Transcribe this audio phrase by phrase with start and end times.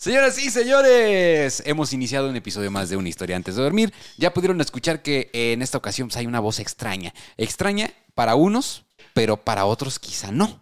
[0.00, 3.92] Señoras y señores, hemos iniciado un episodio más de Una historia antes de dormir.
[4.16, 7.12] Ya pudieron escuchar que en esta ocasión pues, hay una voz extraña.
[7.36, 10.60] Extraña para unos, pero para otros quizá no.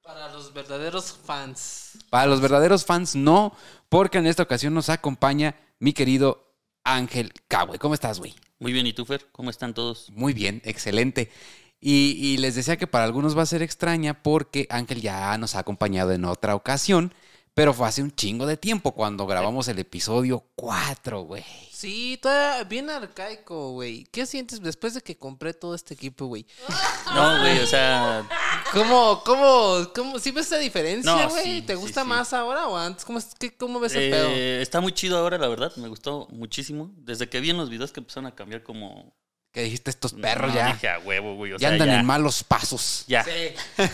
[0.00, 1.98] Para los verdaderos fans.
[2.08, 3.54] Para los verdaderos fans no,
[3.90, 7.78] porque en esta ocasión nos acompaña mi querido Ángel Cahue.
[7.78, 8.34] ¿Cómo estás, güey?
[8.58, 9.26] Muy bien, ¿y tú, Fer?
[9.32, 10.08] ¿Cómo están todos?
[10.12, 11.30] Muy bien, excelente.
[11.78, 15.56] Y, y les decía que para algunos va a ser extraña porque Ángel ya nos
[15.56, 17.12] ha acompañado en otra ocasión,
[17.56, 21.42] pero fue hace un chingo de tiempo cuando grabamos el episodio 4, güey.
[21.72, 24.04] Sí, todavía bien arcaico, güey.
[24.12, 26.46] ¿Qué sientes después de que compré todo este equipo, güey?
[27.14, 28.28] No, güey, o sea,
[28.74, 31.44] ¿Cómo, cómo, cómo, sí ves esa diferencia, No, güey?
[31.44, 32.08] sí, ¿Te gusta sí.
[32.08, 33.06] más ahora o antes?
[33.06, 34.28] ¿Cómo, es- qué- cómo ves el pedo?
[34.28, 35.72] eh, está muy chido ahora, la verdad.
[35.76, 36.90] Me gustó muchísimo.
[36.98, 39.16] Desde que vi en los videos que empezaron a cambiar como...
[39.52, 40.72] Que dijiste estos perros No, ya.
[40.74, 41.52] Dije a huevo, güey.
[41.52, 43.04] O ya sea, andan ya, en malos pasos.
[43.08, 43.24] Ya.
[43.24, 43.30] Sí.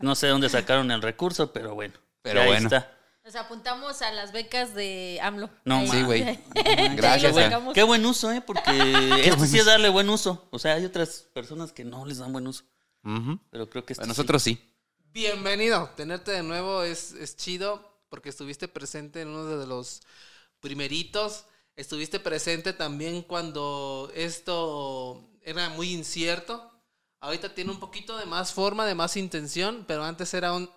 [0.00, 1.94] No sé dónde sacaron el recurso, pero bueno.
[2.24, 2.66] Pero ahí bueno.
[2.68, 2.90] está.
[3.22, 5.50] Nos apuntamos a las becas de AMLO.
[5.64, 5.88] No, Ahí.
[5.88, 6.22] Sí, güey.
[6.96, 7.44] Gracias, güey.
[7.44, 7.74] sacamos.
[7.74, 8.40] Qué buen uso, ¿eh?
[8.40, 8.70] Porque
[9.24, 10.48] esto sí es darle buen uso.
[10.50, 12.64] O sea, hay otras personas que no les dan buen uso.
[13.04, 13.38] Ujú.
[13.50, 14.08] Pero creo que esto sí.
[14.08, 14.58] nosotros sí.
[15.12, 15.90] Bienvenido.
[15.96, 20.00] Tenerte de nuevo es, es chido porque estuviste presente en uno de los
[20.60, 21.44] primeritos.
[21.76, 26.70] Estuviste presente también cuando esto era muy incierto.
[27.20, 30.70] Ahorita tiene un poquito de más forma, de más intención, pero antes era un...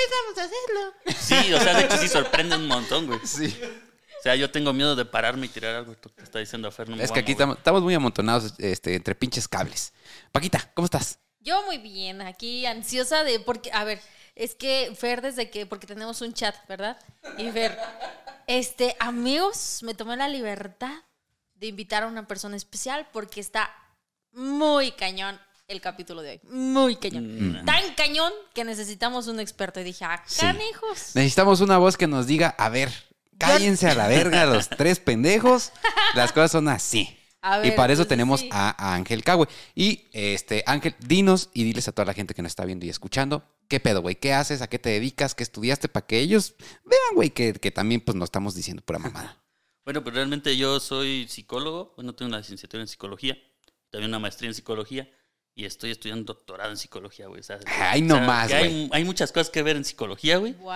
[0.00, 1.16] "Eh, Pues vamos a hacerlo.
[1.20, 3.20] Sí, o sea, de hecho sí sorprende un montón, güey.
[3.24, 3.58] Sí.
[4.18, 6.88] O sea, yo tengo miedo de pararme y tirar algo que está diciendo Fer.
[6.90, 9.94] No me Es que a aquí estamos, estamos muy amontonados este, entre pinches cables.
[10.30, 11.18] Paquita, ¿cómo estás?
[11.38, 13.98] Yo muy bien, aquí ansiosa de, porque, a ver,
[14.34, 16.98] es que Fer desde que, porque tenemos un chat, ¿verdad?
[17.38, 17.78] Y Fer,
[18.46, 21.02] este, amigos, me tomé la libertad
[21.54, 23.74] de invitar a una persona especial porque está
[24.32, 25.40] muy cañón
[25.70, 26.40] el capítulo de hoy.
[26.50, 27.60] Muy cañón.
[27.60, 27.64] Mm.
[27.64, 29.80] Tan cañón que necesitamos un experto.
[29.80, 30.40] Y dije, ah, Sí.
[30.40, 31.12] canijos.
[31.14, 32.92] Necesitamos una voz que nos diga, a ver,
[33.38, 35.72] cállense a la verga los tres pendejos.
[36.14, 37.16] Las cosas son así.
[37.42, 38.50] A y para eso tenemos sí.
[38.52, 39.48] a, a Ángel Cahue.
[39.74, 42.90] Y este, Ángel, dinos y diles a toda la gente que nos está viendo y
[42.90, 44.16] escuchando, ¿qué pedo, güey?
[44.16, 44.60] ¿Qué haces?
[44.60, 45.34] ¿A qué te dedicas?
[45.34, 45.88] ¿Qué estudiaste?
[45.88, 46.54] Para que ellos
[46.84, 49.38] vean, güey, que, que también pues no estamos diciendo pura mamada.
[49.82, 51.94] Bueno, pues realmente yo soy psicólogo.
[51.96, 53.38] Bueno, tengo una licenciatura en psicología,
[53.90, 55.08] también una maestría en psicología
[55.60, 57.40] y estoy estudiando doctorado en psicología, güey.
[57.40, 58.88] O sea, Ay, o no sea, más, que hay, güey.
[58.92, 60.72] hay muchas cosas que ver en psicología, güey, Wow.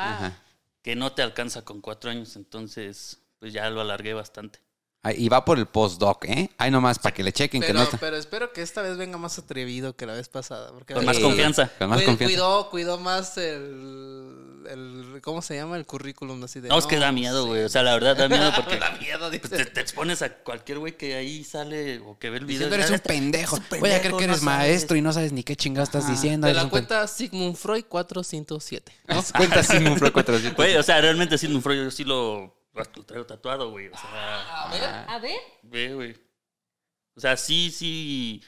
[0.82, 2.36] Que no te alcanza con cuatro años.
[2.36, 4.58] Entonces, pues ya lo alargué bastante.
[5.02, 6.50] Ay, Y va por el postdoc, ¿eh?
[6.58, 7.96] Ahí nomás para que le chequen que Pero, no está.
[7.96, 10.70] pero espero que esta vez venga más atrevido que la vez pasada.
[10.72, 11.70] Porque Con más confianza.
[11.78, 12.34] Con más confianza.
[12.34, 15.76] Cuidó, cuidó más el, el- ¿Cómo se llama?
[15.76, 16.68] El currículum así de.
[16.68, 17.64] No, es que da miedo, güey.
[17.64, 20.78] O sea, la verdad da miedo porque Da miedo, pues, te, te expones a cualquier
[20.78, 22.68] güey que ahí sale o que ve el video.
[22.68, 23.56] Diciendo, eres un te- pendejo.
[23.56, 24.58] eres un Voy a creer pendejo, que eres no sabes.
[24.68, 26.46] maestro y no sabes ni qué chingado estás diciendo.
[26.46, 28.92] De la cuenta Sigmund Freud 407.
[29.08, 29.22] ¿no?
[29.36, 30.56] Cuenta Sigmund Freud 400.
[30.56, 33.88] Güey, o sea, realmente sí, un yo sí lo, lo traigo tatuado, güey.
[33.88, 34.84] O sea, A ver.
[35.08, 36.16] A ver, ve, güey.
[37.16, 38.42] O sea, sí, sí.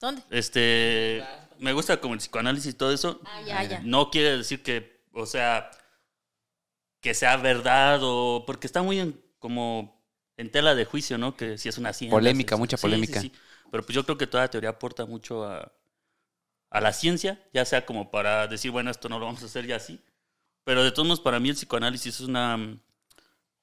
[0.00, 0.22] ¿dónde?
[0.30, 1.24] Este.
[1.58, 3.20] Me gusta como el psicoanálisis y todo eso.
[3.26, 3.80] Ah, ya, ya.
[3.84, 5.70] No quiere decir que, o sea,
[7.00, 8.44] que sea verdad o.
[8.46, 10.02] Porque está muy en, como
[10.36, 11.36] en tela de juicio, ¿no?
[11.36, 12.16] Que si es una ciencia.
[12.16, 13.20] Polémica, mucha sí, polémica.
[13.20, 13.32] sí, sí.
[13.70, 15.72] Pero pues yo creo que toda teoría aporta mucho a,
[16.70, 19.66] a la ciencia, ya sea como para decir, bueno, esto no lo vamos a hacer
[19.66, 20.00] ya así.
[20.64, 22.78] Pero de todos modos, para mí el psicoanálisis es una,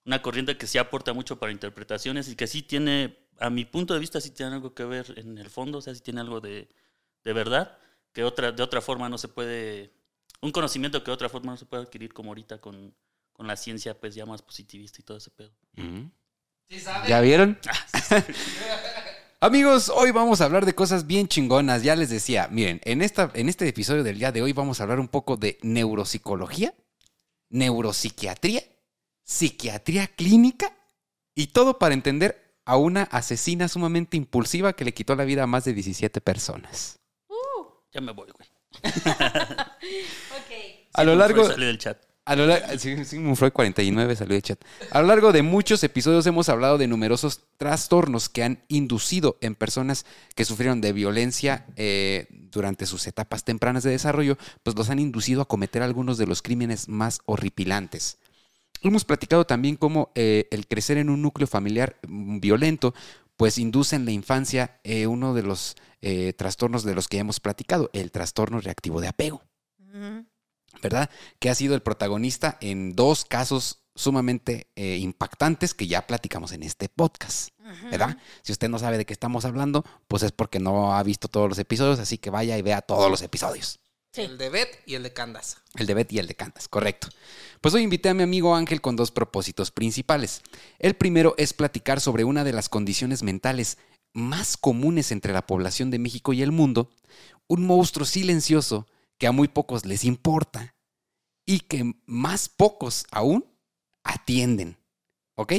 [0.05, 3.93] una corriente que sí aporta mucho para interpretaciones y que sí tiene, a mi punto
[3.93, 6.41] de vista, sí tiene algo que ver en el fondo, o sea, sí tiene algo
[6.41, 6.69] de,
[7.23, 7.77] de verdad,
[8.13, 9.93] que otra, de otra forma no se puede,
[10.41, 12.95] un conocimiento que de otra forma no se puede adquirir como ahorita con,
[13.33, 15.51] con la ciencia, pues ya más positivista y todo ese pedo.
[15.77, 16.09] Ujú.
[16.69, 17.07] Sí sabe.
[17.07, 17.57] ¿Ya vieron?
[19.39, 21.83] Amigos, hoy vamos a hablar de cosas bien chingonas.
[21.83, 24.83] Ya les decía, miren, en, esta, en este episodio del día de hoy vamos a
[24.83, 26.73] hablar un poco de neuropsicología,
[27.49, 28.63] neuropsiquiatría,
[29.23, 30.75] psiquiatría clínica
[31.35, 35.47] y todo para entender a una asesina sumamente impulsiva que le quitó la vida a
[35.47, 36.99] más de 17 personas.
[37.91, 38.56] Ya me voy, güey.
[38.83, 40.51] Ok.
[40.93, 41.97] A lo largo, Salí del chat.
[42.25, 44.59] A lo largo, sí, Sigmund Freud 49 salió de chat.
[44.91, 49.55] A lo largo de muchos episodios hemos hablado de numerosos trastornos que han inducido en
[49.55, 54.99] personas que sufrieron de violencia eh, durante sus etapas tempranas de desarrollo, pues los han
[54.99, 58.17] inducido a cometer algunos de los crímenes más horripilantes.
[58.81, 62.93] Hemos platicado también cómo eh, el crecer en un núcleo familiar mm, violento,
[63.37, 67.39] pues induce en la infancia eh, uno de los eh, trastornos de los que hemos
[67.39, 69.43] platicado, el trastorno reactivo de apego.
[70.81, 71.09] ¿verdad?
[71.39, 76.61] Que ha sido el protagonista en dos casos sumamente eh, impactantes que ya platicamos en
[76.61, 77.49] este podcast,
[77.89, 78.17] ¿verdad?
[78.43, 81.49] Si usted no sabe de qué estamos hablando, pues es porque no ha visto todos
[81.49, 83.79] los episodios, así que vaya y vea todos los episodios.
[84.17, 84.23] Sí.
[84.23, 85.57] El de Bet y el de Candas.
[85.75, 87.07] El de Bet y el de Cantas, correcto.
[87.61, 90.41] Pues hoy invité a mi amigo Ángel con dos propósitos principales.
[90.79, 93.77] El primero es platicar sobre una de las condiciones mentales
[94.13, 96.89] más comunes entre la población de México y el mundo,
[97.45, 98.87] un monstruo silencioso
[99.19, 100.75] que a muy pocos les importa
[101.45, 103.45] y que más pocos aún
[104.03, 104.79] atienden.
[105.35, 105.53] ¿Ok?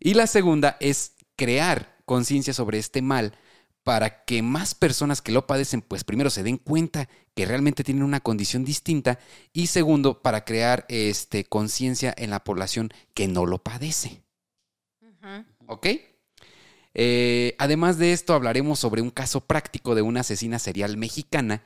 [0.00, 3.36] Y la segunda es crear conciencia sobre este mal
[3.84, 8.04] para que más personas que lo padecen, pues primero se den cuenta que realmente tienen
[8.04, 9.18] una condición distinta
[9.52, 14.22] y segundo, para crear este, conciencia en la población que no lo padece.
[15.66, 15.86] ¿Ok?
[16.94, 21.64] Eh, además de esto, hablaremos sobre un caso práctico de una asesina serial mexicana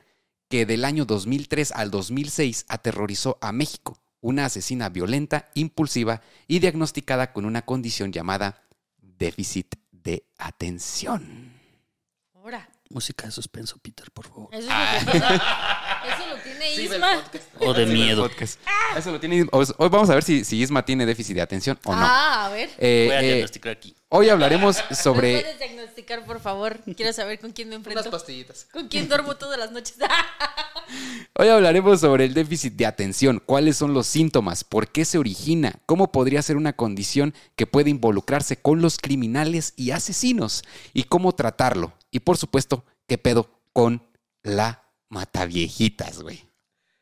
[0.49, 3.99] que del año 2003 al 2006 aterrorizó a México.
[4.21, 8.63] Una asesina violenta, impulsiva y diagnosticada con una condición llamada
[9.01, 11.56] déficit de atención.
[12.47, 12.69] Ahora.
[12.91, 14.49] Música de suspenso, Peter, por favor.
[14.53, 17.25] Eso es lo que Eso lo tiene Isma.
[17.59, 18.31] O de miedo.
[18.97, 19.45] Eso lo tiene.
[19.51, 21.99] Hoy vamos a ver si, si Isma tiene déficit de atención o no.
[22.01, 22.71] Ah, a ver.
[22.79, 23.97] Eh, Voy a eh, diagnosticar aquí.
[24.11, 25.41] hoy hablaremos ¿Me sobre.
[25.41, 26.79] puedes diagnosticar, por favor?
[26.97, 28.13] Quiero saber con quién me Unas enfrento.
[28.13, 28.69] pastillitas.
[28.73, 29.97] ¿Con quién duermo todas las noches?
[31.35, 35.81] Hoy hablaremos sobre el déficit de atención, cuáles son los síntomas, por qué se origina,
[35.85, 40.63] cómo podría ser una condición que puede involucrarse con los criminales y asesinos
[40.95, 41.93] y cómo tratarlo.
[42.11, 44.03] Y por supuesto, qué pedo con
[44.43, 46.49] la mataviejitas, güey.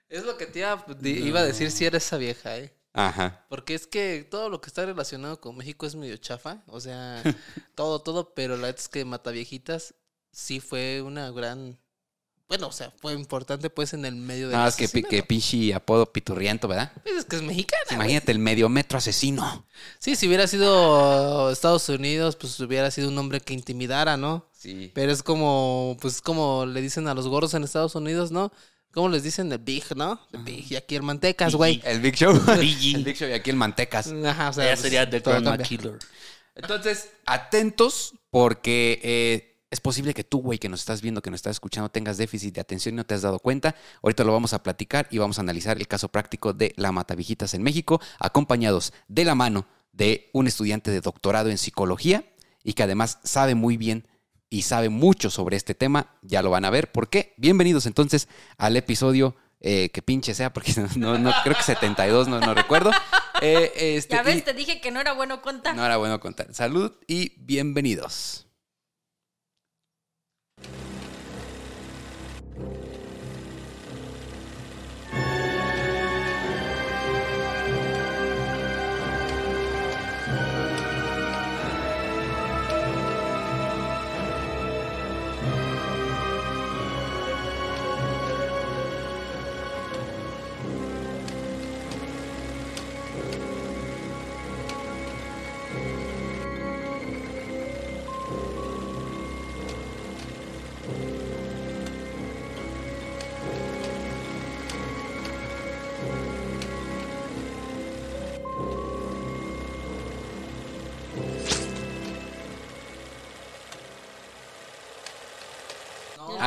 [0.09, 2.73] Es lo que te iba, iba a decir si era esa vieja, ¿eh?
[2.93, 3.45] Ajá.
[3.49, 6.63] Porque es que todo lo que está relacionado con México es medio chafa.
[6.69, 7.23] O sea,
[7.75, 8.33] todo, todo.
[8.35, 9.95] Pero la verdad es que Mataviejitas
[10.31, 11.79] sí fue una gran.
[12.55, 14.53] Bueno, o sea, fue importante pues en el medio de.
[14.53, 16.93] Nada más que, que pinche apodo piturriento, ¿verdad?
[17.03, 17.83] Pues es que es mexicana.
[17.91, 19.67] Imagínate el medio metro asesino.
[19.99, 24.49] Sí, si hubiera sido Estados Unidos, pues hubiera sido un hombre que intimidara, ¿no?
[24.53, 24.93] Sí.
[24.95, 28.53] Pero es como, pues como le dicen a los gordos en Estados Unidos, ¿no?
[28.93, 29.51] ¿Cómo les dicen?
[29.51, 30.21] El Big, ¿no?
[30.33, 30.71] El Big.
[30.71, 31.83] Y aquí el Mantecas, güey.
[31.85, 32.41] El Big Show.
[32.53, 34.13] El Big Show y aquí el Mantecas.
[34.25, 35.21] Ajá, o sea, Ya pues, sería The.
[35.65, 35.99] Killer.
[36.55, 41.39] Entonces, atentos porque eh, es posible que tú, güey, que nos estás viendo, que nos
[41.39, 43.75] estás escuchando, tengas déficit de atención y no te has dado cuenta.
[44.03, 47.55] Ahorita lo vamos a platicar y vamos a analizar el caso práctico de la Matavijitas
[47.55, 52.25] en México, acompañados de la mano de un estudiante de doctorado en psicología
[52.63, 54.07] y que además sabe muy bien
[54.49, 56.17] y sabe mucho sobre este tema.
[56.23, 56.93] Ya lo van a ver.
[56.93, 57.35] ¿Por qué?
[57.37, 59.35] Bienvenidos entonces al episodio.
[59.67, 62.91] eh, que pinche sea, porque no, no creo que 72, no, no recuerdo.
[63.41, 65.75] Eh, este, Ya y- te dije que no era bueno contar.
[65.75, 66.53] no era bueno contar.
[66.55, 68.47] Salud y bienvenidos.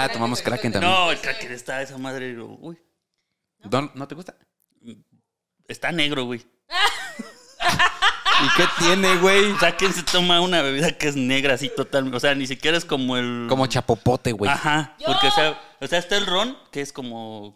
[0.10, 0.92] Ah, tomamos Kraken también.
[0.92, 2.38] No, el cracker está esa madre.
[2.40, 2.78] Uy,
[3.70, 4.36] ¿No, ¿no te gusta?
[5.68, 6.46] está negro, güey.
[8.40, 9.52] ¿Y qué tiene, güey?
[9.52, 12.18] O sea, ¿quién se toma una bebida que es negra así totalmente?
[12.18, 13.48] O sea, ni siquiera es como el.
[13.50, 14.52] Como chapopote, güey.
[14.52, 14.96] Ajá.
[15.00, 15.08] ¡Yo!
[15.08, 17.56] Porque, o sea, o sea, está el ron, que es como.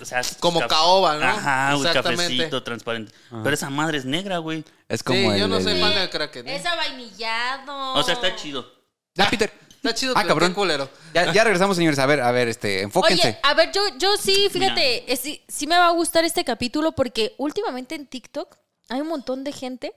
[0.00, 1.24] O sea, es Como caf- caoba, ¿no?
[1.26, 2.22] Ajá, un Exactamente.
[2.22, 3.12] cafecito transparente.
[3.30, 4.62] Pero esa madre es negra, güey.
[4.88, 5.38] Es como Sí, el.
[5.40, 6.46] yo no el- soy fan del Kraken.
[6.48, 6.56] ¿eh?
[6.56, 7.94] Es avainillado.
[7.94, 8.64] O sea, está chido.
[9.14, 9.52] Ya, Peter.
[9.78, 10.50] Está chido, Ah, pero cabrón.
[10.50, 10.90] qué culero.
[11.14, 11.98] Ya, ya regresamos, señores.
[11.98, 13.28] A ver, a ver, este, enfóquense.
[13.28, 16.44] Oye, a ver, yo, yo sí, fíjate, eh, sí, sí me va a gustar este
[16.44, 18.56] capítulo porque últimamente en TikTok
[18.88, 19.92] hay un montón de gente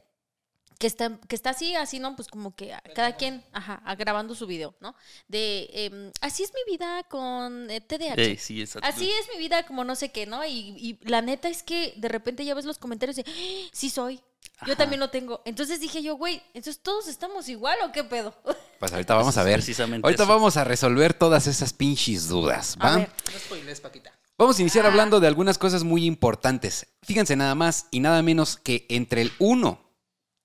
[0.78, 2.16] que está, que está así, así, ¿no?
[2.16, 4.96] Pues como que cada quien, ajá, grabando su video, ¿no?
[5.28, 8.16] De, em, así es mi vida con eh, TDAH.
[8.22, 8.88] Eh, sí, exacto.
[8.88, 10.44] Así es mi vida como no sé qué, ¿no?
[10.44, 13.92] Y, y la neta es que de repente ya ves los comentarios de, "Ah, sí
[13.92, 14.22] soy,
[14.66, 14.76] yo Ajá.
[14.76, 15.42] también lo tengo.
[15.46, 18.34] Entonces dije yo, güey, entonces todos estamos igual o qué pedo.
[18.80, 19.58] Pues ahorita vamos a ver.
[19.58, 20.32] Precisamente Ahorita eso.
[20.32, 22.96] vamos a resolver todas esas pinches dudas, A ¿va?
[22.98, 23.12] ver.
[23.32, 24.12] No spoilees, Paquita.
[24.40, 26.88] Vamos a iniciar hablando de algunas cosas muy importantes.
[27.04, 29.80] Fíjense nada más y nada menos que entre el 1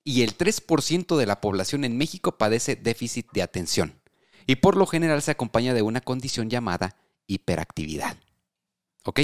[0.03, 3.99] y el 3% de la población en México padece déficit de atención.
[4.45, 8.17] Y por lo general se acompaña de una condición llamada hiperactividad.
[9.03, 9.21] ¿Ok?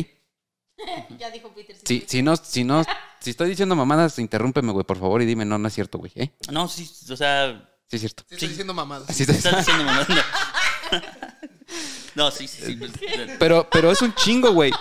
[1.20, 1.76] ya dijo Peter.
[1.86, 2.84] Si, si no, si no,
[3.20, 6.12] si estoy diciendo mamadas, interrúmpeme, güey, por favor, y dime, no, no es cierto, güey.
[6.16, 6.32] ¿eh?
[6.52, 8.24] No, sí, o sea, Sí es cierto.
[8.28, 9.16] Sí, estoy diciendo mamadas.
[9.16, 10.08] Sí, estoy- diciendo mamá.
[10.10, 11.02] No.
[12.16, 12.76] No, sí, sí, sí.
[12.76, 12.92] pues,
[13.40, 14.72] Pero, pero es un chingo, güey.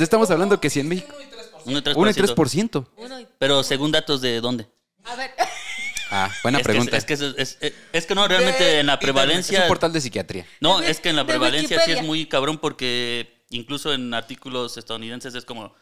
[0.00, 1.14] Estamos hablando que si en México...
[1.66, 2.84] uno y tres 1 y por ciento.
[2.96, 3.04] 3%.
[3.04, 4.66] Uno y- Pero según datos de dónde?
[5.04, 5.30] A ver,
[6.10, 6.96] Ah, buena es que- pregunta.
[6.96, 9.62] es, que, es, es- es- es que no, realmente en la Es prevalencia.
[9.62, 10.46] un portal de psiquiatría.
[10.60, 15.34] No, es que en la prevalencia sí es muy cabrón porque incluso en artículos estadounidenses
[15.34, 15.74] es como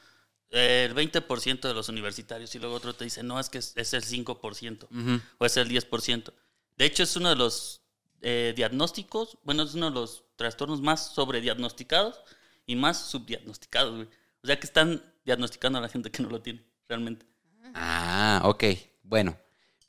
[0.51, 3.73] eh, el 20% de los universitarios y luego otro te dice, no, es que es,
[3.77, 6.33] es el 5% o es el 10%.
[6.77, 7.83] De hecho, es uno de los
[8.21, 12.21] eh, diagnósticos, bueno, es uno de los trastornos más sobrediagnosticados
[12.67, 14.09] y más subdiagnosticados, güey.
[14.43, 17.27] O sea que están diagnosticando a la gente que no lo tiene, realmente.
[17.75, 18.65] Ah, ok.
[19.03, 19.37] Bueno,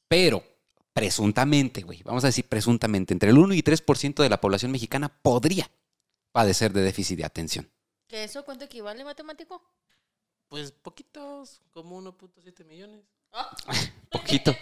[0.07, 0.43] pero
[0.93, 5.09] presuntamente, güey, vamos a decir presuntamente, entre el 1 y 3% de la población mexicana
[5.09, 5.69] podría
[6.33, 7.69] padecer de déficit de atención.
[8.13, 9.63] ¿que eso cuánto equivale, matemático?
[10.47, 13.05] Pues poquitos, como 1.7 millones.
[14.11, 14.55] Poquito.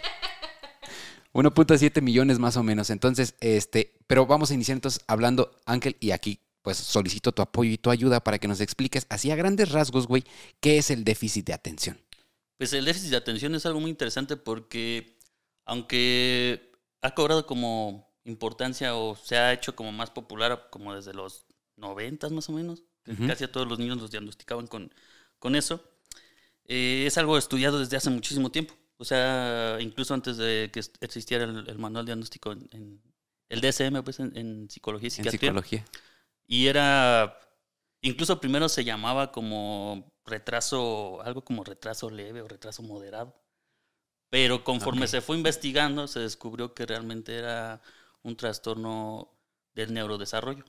[1.34, 2.88] 1.7 millones más o menos.
[2.88, 7.70] Entonces, este, pero vamos a iniciar entonces hablando, Ángel, y aquí pues solicito tu apoyo
[7.70, 10.24] y tu ayuda para que nos expliques así a grandes rasgos, güey,
[10.60, 12.00] qué es el déficit de atención.
[12.56, 15.18] Pues el déficit de atención es algo muy interesante porque
[15.66, 21.44] aunque ha cobrado como importancia o se ha hecho como más popular como desde los
[21.76, 23.24] noventas más o menos, que Ujú.
[23.24, 24.92] casi a todos los niños los diagnosticaban con,
[25.38, 25.82] con eso,
[26.64, 28.74] eh, es algo estudiado desde hace muchísimo tiempo.
[28.96, 33.02] O sea, incluso antes de que existiera el, el manual diagnóstico en, en-
[33.48, 35.28] el DSM, pues en, en psicología y En psiquiatría.
[35.28, 35.84] psicología.
[36.46, 37.38] Y era,
[38.02, 43.34] incluso primero se llamaba como retraso, algo como retraso leve o retraso moderado.
[44.30, 47.82] Pero conforme se fue investigando, se descubrió que realmente era
[48.22, 49.38] un trastorno
[49.74, 50.64] del neurodesarrollo.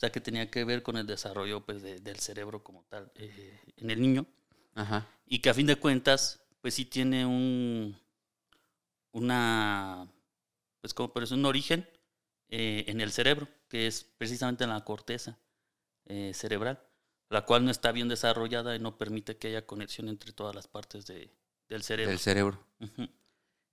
[0.00, 3.12] O sea, que tenía que ver con el desarrollo pues, de- del cerebro como tal
[3.16, 4.24] eh, en el niño.
[4.74, 5.06] Ajá.
[5.26, 7.94] Y que a fin de cuentas, pues sí tiene un,
[9.12, 10.10] una,
[10.80, 11.86] pues como parece un origen
[12.48, 15.38] eh, en el cerebro, que es precisamente en la corteza
[16.06, 16.80] eh, cerebral,
[17.28, 20.66] la cual no está bien desarrollada y no permite que haya conexión entre todas las
[20.66, 21.30] partes de-
[21.68, 22.08] del cerebro.
[22.10, 22.64] Del cerebro.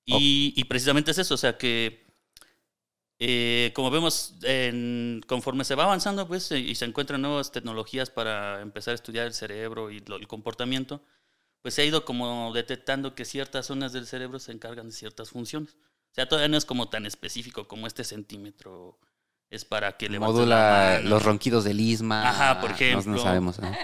[0.03, 2.05] Y, y precisamente es eso, o sea que
[3.19, 8.61] eh, como vemos, en- conforme se va avanzando pues, y se encuentran nuevas tecnologías para
[8.61, 11.01] empezar a estudiar el cerebro y lo- el comportamiento,
[11.61, 15.31] pues se ha ido como detectando que ciertas zonas del cerebro se encargan de ciertas
[15.31, 15.73] funciones.
[16.11, 18.99] O sea, todavía no es como tan específico como este centímetro
[19.49, 22.29] es para que la Modula los ronquidos del isma.
[22.29, 23.13] Ajá, por ejemplo.
[23.13, 23.59] No, sabemos.
[23.59, 23.71] ¿no?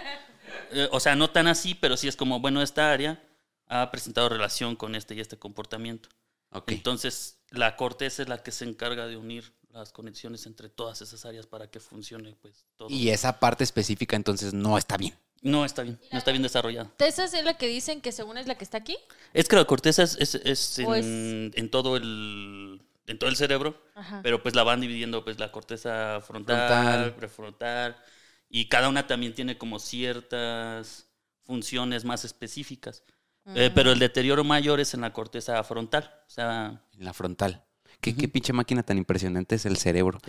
[0.75, 3.23] Eh, o sea, no tan así, pero sí es como, bueno, esta área
[3.67, 6.09] ha presentado relación con este y este comportamiento.
[6.49, 6.71] Ok.
[6.71, 11.25] Entonces, la corteza es la que se encarga de unir las conexiones entre todas esas
[11.25, 12.89] áreas para que funcione pues todo.
[12.89, 15.15] Y esa parte específica entonces no está bien.
[15.41, 16.89] No está bien, no está bien desarrollada.
[16.99, 18.97] ¿Esa es la que dicen que según es la que está aquí?
[19.33, 23.29] Es que la corteza es, es- es en, O es- en todo el en todo
[23.29, 24.21] el cerebro, Ajá.
[24.23, 27.15] pero pues la van dividiendo pues la corteza frontal, Frontal.
[27.15, 27.97] prefrontal
[28.49, 31.07] y cada una también tiene como ciertas
[31.43, 33.03] funciones más específicas.
[33.45, 37.65] Eh, pero el deterioro mayor es en la corteza frontal, o sea, En la frontal.
[37.99, 40.19] ¿Qué, qué pinche máquina tan impresionante es el cerebro.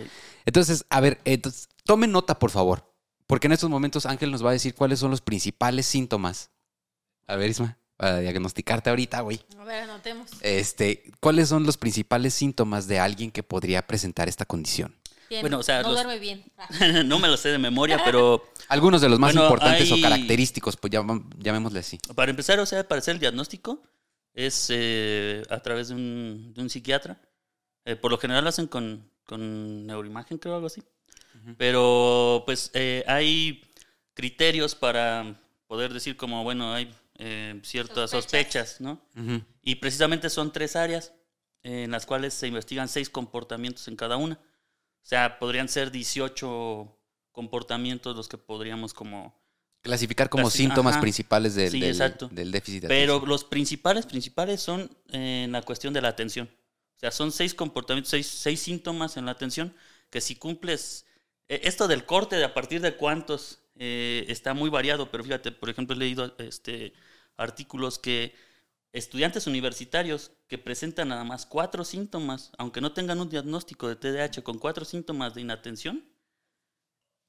[0.45, 2.93] Entonces, a ver, entonces, tomen nota, por favor.
[3.27, 6.51] Porque en estos momentos Ángel nos va a decir cuáles son los principales síntomas.
[7.27, 9.41] A ver, Isma, para diagnosticarte ahorita, güey.
[9.57, 10.31] A ver, anotemos.
[10.41, 14.95] Este, ¿cuáles son los principales síntomas de alguien que podría presentar esta condición?
[15.29, 16.43] Bien, bueno, o sea, no los- duerme bien.
[17.05, 20.01] No me lo sé de memoria, pero Algunos de los más Bueno, importantes hay- o
[20.01, 21.97] característicos, pues llam- llamémosle así.
[22.15, 23.81] Para empezar, o sea, para hacer el diagnóstico
[24.33, 27.17] es eh, a través de un, de un psiquiatra.
[27.85, 30.81] Eh, por lo general lo hacen con, con neuroimagen, creo, algo así.
[31.57, 33.61] Pero pues eh, hay
[34.13, 35.35] criterios para
[35.67, 38.69] poder decir como, bueno, hay eh, ciertas Sospechas.
[38.77, 39.01] sospechas, ¿no?
[39.61, 41.13] Y precisamente son tres áreas
[41.61, 44.39] en las cuales se investigan seis comportamientos en cada una.
[45.05, 46.97] O sea, podrían ser 18
[47.31, 49.39] comportamientos los que podríamos como
[49.81, 51.01] Clasificar como síntomas ajá.
[51.01, 53.29] principales del, Sí, del- déficit de Pero atención.
[53.29, 56.49] los principales, principales son eh, en la cuestión de la atención.
[56.95, 59.75] O sea, son seis comportamientos, seis, seis síntomas en la atención
[60.09, 61.05] que si cumples...
[61.49, 65.51] eh, esto del corte, de a partir de cuántos, eh, está muy variado, pero fíjate,
[65.51, 66.93] por ejemplo, he leído este,
[67.37, 68.33] artículos que
[68.97, 74.41] estudiantes universitarios que presentan nada más cuatro síntomas, aunque no tengan un diagnóstico de TDAH
[74.43, 76.03] con cuatro síntomas de inatención,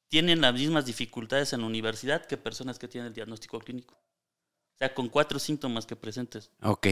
[0.09, 3.95] tienen las mismas dificultades en la universidad que personas que tienen el diagnóstico clínico.
[3.95, 6.51] O sea, con cuatro síntomas que presentes.
[6.63, 6.87] Ok.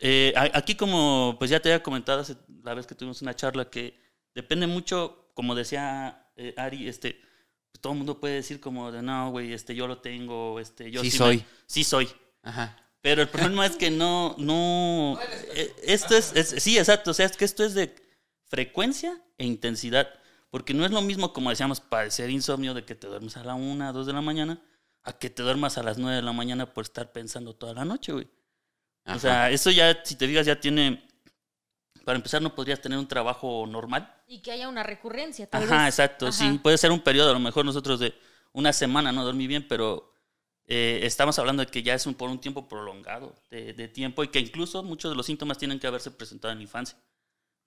[0.00, 3.70] Eh, aquí como pues ya te había comentado hace- la vez que tuvimos una charla
[3.70, 3.98] que
[4.34, 7.20] depende mucho, como decía eh, Ari, este,
[7.70, 10.90] pues, todo el mundo puede decir como de no, güey, este, yo lo tengo, este,
[10.90, 11.44] yo Sí soy.
[11.66, 12.08] sí soy.
[12.42, 12.78] Ajá.
[13.02, 15.18] Pero el problema es que no, no,
[15.54, 17.94] eh, esto es, es- sí, exacto, o sea, es que esto es de
[18.44, 20.08] frecuencia e intensidad.
[20.50, 23.54] Porque no es lo mismo, como decíamos, padecer insomnio de que te duermes a la
[23.54, 24.60] una, dos de la mañana,
[25.02, 27.84] a que te duermas a las nueve de la mañana por estar pensando toda la
[27.84, 28.28] noche, güey.
[29.04, 29.16] Ajá.
[29.16, 31.08] O sea, eso ya, si te digas, ya tiene.
[32.04, 34.12] Para empezar, no podrías tener un trabajo normal.
[34.26, 35.94] Y que haya una recurrencia, tal Ajá, vez.
[35.94, 36.26] exacto.
[36.26, 36.32] Ajá.
[36.36, 38.14] Sí, puede ser un periodo, a lo mejor nosotros de
[38.52, 40.11] una semana no dormí bien, pero
[40.66, 44.22] eh, estamos hablando de que ya es un, por un tiempo prolongado de, de tiempo
[44.24, 46.96] y que incluso muchos de los síntomas tienen que haberse presentado en la infancia.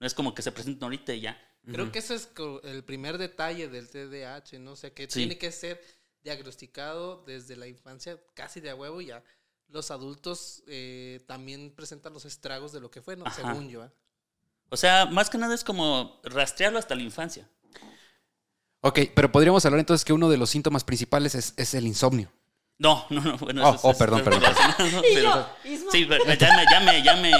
[0.00, 1.40] No es como que se presenten ahorita y ya.
[1.70, 2.28] Creo que ese es
[2.62, 4.72] el primer detalle del TDAH, ¿no?
[4.72, 5.20] O sea, que Sí.
[5.20, 5.82] tiene que ser
[6.22, 9.24] diagnosticado desde la infancia casi de a huevo y ya.
[9.68, 13.26] Los adultos eh, también presentan los estragos de lo que fue, ¿no?
[13.26, 13.34] Ajá.
[13.34, 13.84] Según yo.
[13.84, 13.90] ¿eh?
[14.68, 17.48] O sea, más que nada es como rastrearlo hasta la infancia.
[18.80, 22.30] Ok, pero podríamos hablar entonces que uno de los síntomas principales es, es el insomnio.
[22.78, 23.36] No, no, no.
[23.38, 24.42] Bueno, Oh, eso es- oh, perdón, perdón.
[25.14, 27.30] pero- yo, Sí, pero ya me, ya me, ya me,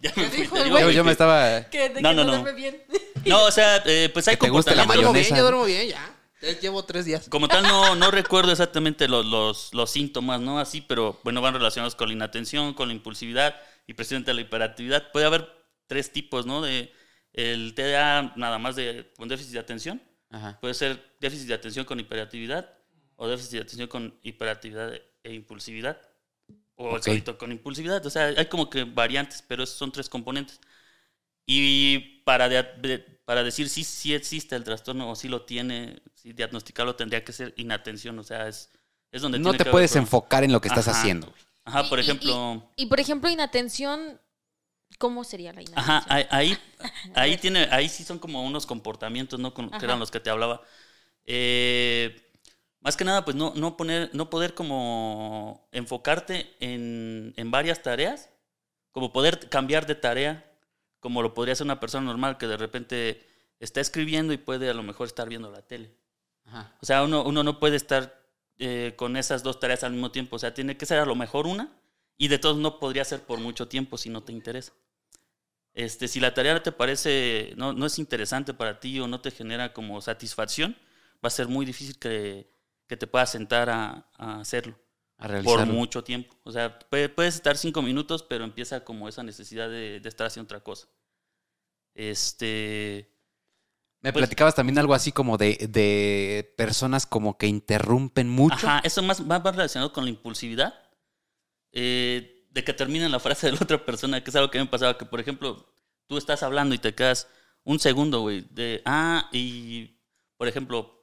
[0.00, 0.56] ya me ¿Qué fui, dijo?
[0.78, 1.64] Yo, yo me estaba...
[1.68, 2.54] que, de que No, no, no, no.
[2.54, 2.82] bien.
[3.26, 5.64] No, o sea, eh, pues hay Que te guste la Yo duermo bien, yo duermo
[5.64, 6.10] bien, ya.
[6.42, 7.26] Ya llevo tres días.
[7.30, 10.58] Como tal, no, no recuerdo exactamente los, los, los síntomas, ¿no?
[10.60, 15.10] Así, pero bueno, van relacionados con la inatención, con la impulsividad y precisamente la hiperactividad.
[15.10, 15.48] Puede haber
[15.86, 16.60] tres tipos, ¿no?
[16.60, 16.92] De
[17.32, 20.02] el TDA nada más de con déficit de atención.
[20.30, 20.58] Ajá.
[20.60, 22.68] Puede ser déficit de atención con hiperactividad
[23.16, 24.92] o déficit de atención con hiperactividad
[25.22, 26.00] e impulsividad.
[26.76, 28.04] O el solito con impulsividad.
[28.04, 30.60] O sea, hay como que variantes, pero esos son tres componentes.
[31.46, 36.32] Y para, de- para decir si sí existe el trastorno o si lo tiene, si
[36.32, 38.18] diagnosticarlo tendría que ser inatención.
[38.18, 38.70] O sea, es,
[39.12, 40.98] es donde No tiene te que puedes haber- enfocar en lo que estás Ajá.
[41.00, 41.32] haciendo.
[41.64, 42.70] Ajá, por y- ejemplo...
[42.76, 44.20] Y, y, por ejemplo, inatención,
[44.98, 45.96] ¿cómo sería la inatención?
[45.96, 46.58] Ajá, ahí, ahí,
[47.14, 49.52] ahí tiene, ahí sí son como unos comportamientos, ¿no?
[49.54, 50.62] Con- que eran los que te hablaba.
[51.26, 52.23] Eh,
[52.84, 58.28] más que nada, pues no, no poner, no poder como enfocarte en, en varias tareas,
[58.92, 60.52] como poder cambiar de tarea,
[61.00, 63.26] como lo podría hacer una persona normal que de repente
[63.58, 65.96] está escribiendo y puede a lo mejor estar viendo la tele.
[66.44, 66.76] Ajá.
[66.82, 68.22] O sea, uno, uno no puede estar
[68.58, 70.36] eh, con esas dos tareas al mismo tiempo.
[70.36, 71.72] O sea, tiene que ser a lo mejor una
[72.18, 74.74] y de todos no podría ser por mucho tiempo si no te interesa.
[75.72, 79.30] Este, si la tarea te parece, no, no es interesante para ti o no te
[79.30, 80.76] genera como satisfacción,
[81.24, 82.53] va a ser muy difícil que,
[82.86, 84.78] que te puedas sentar a, a hacerlo
[85.18, 86.34] A por mucho tiempo.
[86.44, 90.26] O sea, puede- puedes estar cinco minutos, pero empieza como esa necesidad de, de estar
[90.26, 90.86] haciendo otra cosa.
[91.94, 93.10] Este,
[94.02, 98.54] Me Pues- platicabas también algo así como de, de personas como que interrumpen mucho.
[98.66, 100.74] Ajá, eso más va más relacionado con la impulsividad.
[101.76, 104.66] eh, de que termine la frase de la otra persona, que es algo que me
[104.66, 105.74] pasaba, que por ejemplo,
[106.06, 107.28] tú estás hablando y te quedas
[107.64, 109.98] un segundo, güey, de, ah, y
[110.36, 111.02] por ejemplo,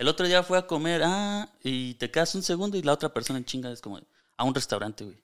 [0.00, 3.12] el otro día fue a comer, ah, y te quedas un segundo y la otra
[3.12, 4.00] persona en chinga es como,
[4.38, 5.22] a un restaurante, güey.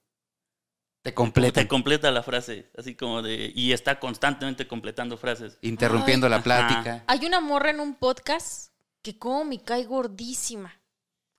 [1.01, 1.63] Te completan.
[1.63, 5.57] Te completa la frase, así como de, y está constantemente completando frases.
[5.61, 6.29] interrumpiendo Ay.
[6.29, 6.43] la Ajá.
[6.43, 7.03] plática.
[7.07, 10.79] Hay una morra en un podcast que como me cae gordísima.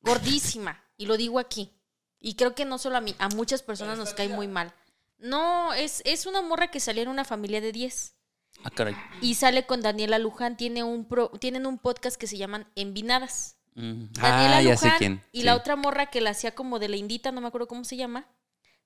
[0.01, 0.83] Gordísima.
[0.97, 1.71] Y lo digo aquí.
[2.19, 4.75] Y creo que no solo a mí, a muchas personas nos cae muy mal.
[5.19, 8.17] No, es, es una morra que salió en una familia de 10.
[8.65, 8.97] Ah, caray.
[9.21, 10.57] Y sale con Daniela Luján.
[10.57, 13.57] Tiene un pro- tienen un podcast que se llaman Envinadas.
[13.75, 14.13] Mm.
[14.13, 15.23] Daniela Ah, ya sé Luján quién.
[15.33, 15.45] y Sí.
[15.45, 17.97] la otra morra que la hacía como de la indita, no me acuerdo cómo se
[17.97, 18.27] llama.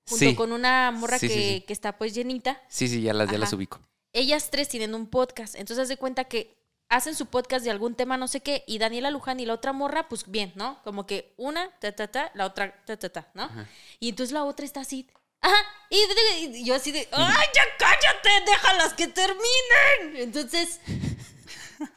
[0.09, 0.35] Junto Sí.
[0.35, 1.65] con una morra Sí, que, sí.
[1.67, 2.61] que está pues llenita.
[2.69, 3.81] Sí, sí, ya las, ya las ubico.
[4.13, 5.55] ellas tres tienen un podcast.
[5.55, 8.77] Entonces, haz de cuenta que hacen su podcast de algún tema, no sé qué, y
[8.79, 10.83] Daniela Luján y la otra morra, pues bien, ¿no?
[10.85, 13.49] Como que una, ta, ta, ta, la otra, ta, ta, ta, ¿no?
[14.01, 15.07] Y entonces la otra está así,
[15.43, 15.57] ajá,
[15.91, 18.51] y, yo así de, ¡ay, ya cállate!
[18.51, 20.17] ¡Déjalas que terminen!
[20.17, 20.81] Entonces,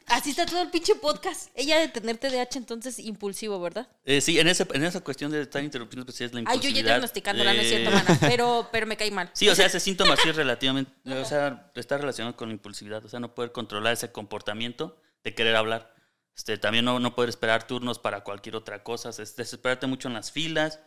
[0.06, 1.50] así está todo el pinche podcast.
[1.54, 3.88] Ella de tener TDAH, entonces impulsivo, ¿verdad?
[4.04, 6.44] Eh, sí, en, ese, en esa cuestión de estar interrumpiendo, pues sí es la Ay,
[6.44, 6.82] yo impulsividad.
[6.82, 9.30] ya diagnosticándola, no es cierto, Eh, mana, pero, pero me cae mal.
[9.32, 13.04] Sí, o sea, ese síntoma sí es relativamente, o sea, está relacionado con la impulsividad,
[13.04, 15.94] o sea, no poder controlar ese comportamiento de querer hablar.
[16.36, 20.14] Este, también no, no poder esperar turnos para cualquier otra cosa, es desesperarte mucho en
[20.14, 20.80] las filas.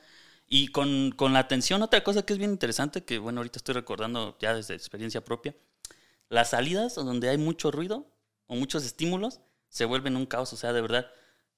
[0.49, 3.75] Y con, con la atención, otra cosa que es bien interesante, que bueno, ahorita estoy
[3.75, 5.55] recordando ya desde experiencia propia,
[6.29, 8.07] las salidas donde hay mucho ruido
[8.47, 11.11] o muchos estímulos se vuelven un caos, o sea, de verdad.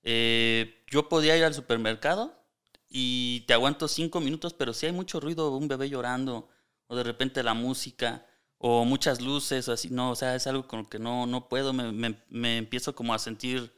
[0.03, 2.43] eh, yo podía ir al supermercado
[2.89, 6.49] y te aguanto cinco minutos, pero si hay mucho ruido, un bebé llorando,
[6.87, 8.25] o de repente la música,
[8.57, 11.47] o muchas luces, o así, no, o sea, es algo con lo que no, no
[11.49, 13.73] puedo, me, me- me empiezo como a sentir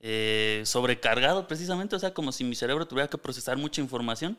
[0.00, 4.38] eh, sobrecargado precisamente, o sea, como si mi cerebro tuviera que procesar mucha información,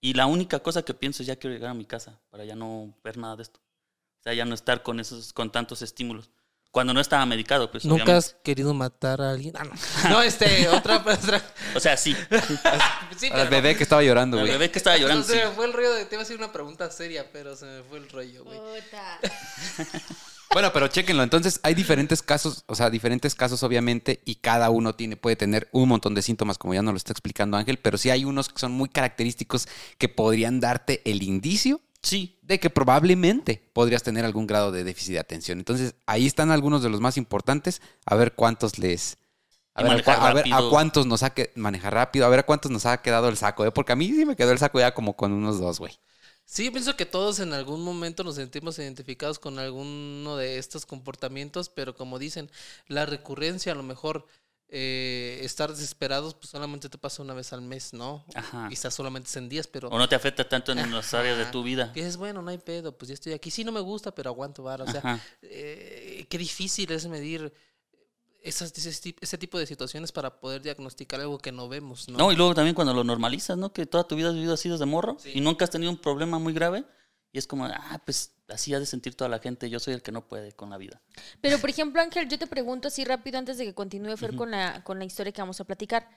[0.00, 2.54] y la única cosa que pienso es ya quiero llegar a mi casa, para ya
[2.54, 3.60] no ver nada de esto.
[4.20, 6.30] O sea, ya no estar con esos, con tantos estímulos.
[6.70, 8.18] Cuando no estaba medicado, pues ¿Nunca obviamente.
[8.28, 9.54] has querido matar a alguien?
[9.58, 9.72] Ah, no.
[10.10, 11.42] No, este, otra, otra.
[11.74, 12.14] O sea, sí.
[13.16, 14.52] Sí, Al bebé que estaba llorando, El güey.
[14.52, 15.38] bebé que estaba llorando, Se sí.
[15.44, 16.04] me fue el rollo de.
[16.04, 18.58] Te iba a hacer una pregunta seria, pero se me fue el rollo, güey.
[20.52, 21.22] Bueno, pero chéquenlo.
[21.22, 25.68] Entonces, hay diferentes casos, o sea, diferentes casos, obviamente, y cada uno tiene, puede tener
[25.72, 28.48] un montón de síntomas, como ya nos lo está explicando Ángel, pero sí hay unos
[28.48, 34.24] que son muy característicos que podrían darte el indicio Sí, de que probablemente podrías tener
[34.24, 35.58] algún grado de déficit de atención.
[35.58, 37.82] Entonces, ahí están algunos de los más importantes.
[38.06, 39.18] A ver cuántos les.
[39.74, 42.86] A ver, a, ver cuántos nos ha que manejar rápido, a ver a cuántos nos
[42.86, 43.70] ha quedado el saco, ¿eh?
[43.70, 45.98] porque a mí sí me quedó el saco ya como con unos dos, güey.
[46.50, 50.84] Sí, yo pienso que todos en algún momento nos sentimos identificados con alguno de estos
[50.84, 52.50] comportamientos, pero como dicen,
[52.88, 54.26] la recurrencia, a lo mejor
[54.68, 58.24] eh, estar desesperados, pues solamente te pasa una vez al mes, ¿no?
[58.34, 58.66] Ajá.
[58.68, 59.90] Quizás solamente es en días, pero...
[59.90, 61.52] o no te afecta tanto en las áreas de Ajá.
[61.52, 61.92] tu vida.
[61.92, 63.52] Que bueno, no hay pedo, pues ya estoy aquí.
[63.52, 64.82] Sí, no me gusta, pero aguanto vara.
[64.82, 65.20] O sea, Ajá.
[65.42, 67.54] eh, qué difícil es medir
[68.42, 72.18] esas, ese, ti- ese tipo de situaciones para poder diagnosticar algo que no vemos, ¿no?
[72.18, 73.72] No, y luego también cuando lo normalizas, ¿no?
[73.72, 76.38] Que toda tu vida has vivido así desde morro y nunca has tenido un problema
[76.38, 76.84] muy grave.
[77.32, 79.70] Y es como, ah, pues así ha de sentir toda la gente.
[79.70, 81.00] Yo soy el que no puede con la vida.
[81.40, 84.50] Pero, por ejemplo, Ángel, yo te pregunto así rápido antes de que continúe Fer con,
[84.50, 86.08] la, con la historia que vamos a platicar.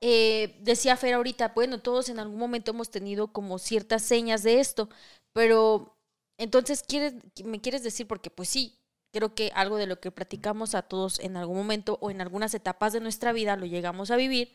[0.00, 4.60] Eh, decía Fer ahorita, bueno, todos en algún momento hemos tenido como ciertas señas de
[4.60, 4.88] esto,
[5.32, 5.98] pero
[6.38, 7.14] entonces, ¿quieres,
[7.44, 8.06] ¿me quieres decir?
[8.06, 8.79] Porque pues sí,
[9.12, 12.54] creo que algo de lo que platicamos a todos en algún momento o en algunas
[12.54, 14.54] etapas de nuestra vida lo llegamos a vivir,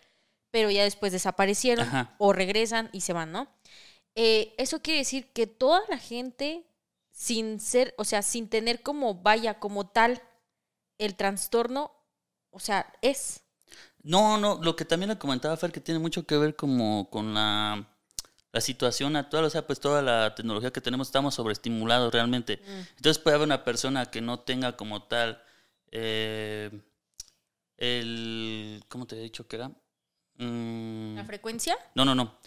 [0.51, 2.15] pero ya después desaparecieron Ajá.
[2.17, 3.47] o regresan y se van, ¿no?
[4.15, 6.65] Eh, eso quiere decir que toda la gente,
[7.11, 10.21] sin ser, o sea, sin tener como, vaya, como tal,
[10.97, 11.91] el trastorno,
[12.51, 13.41] o sea, es.
[14.01, 17.33] No, no, lo que también le comentaba Fer, que tiene mucho que ver como con
[17.33, 17.94] la,
[18.55, 22.61] la situación actual, o sea, pues toda la tecnología que tenemos estamos sobreestimulados realmente.
[22.95, 25.43] Entonces puede haber una persona que no tenga como tal
[25.91, 26.71] eh,
[27.77, 29.71] el, ¿cómo te he dicho que era?
[30.37, 31.77] Mm, ¿La frecuencia?
[31.95, 32.37] no, no, no.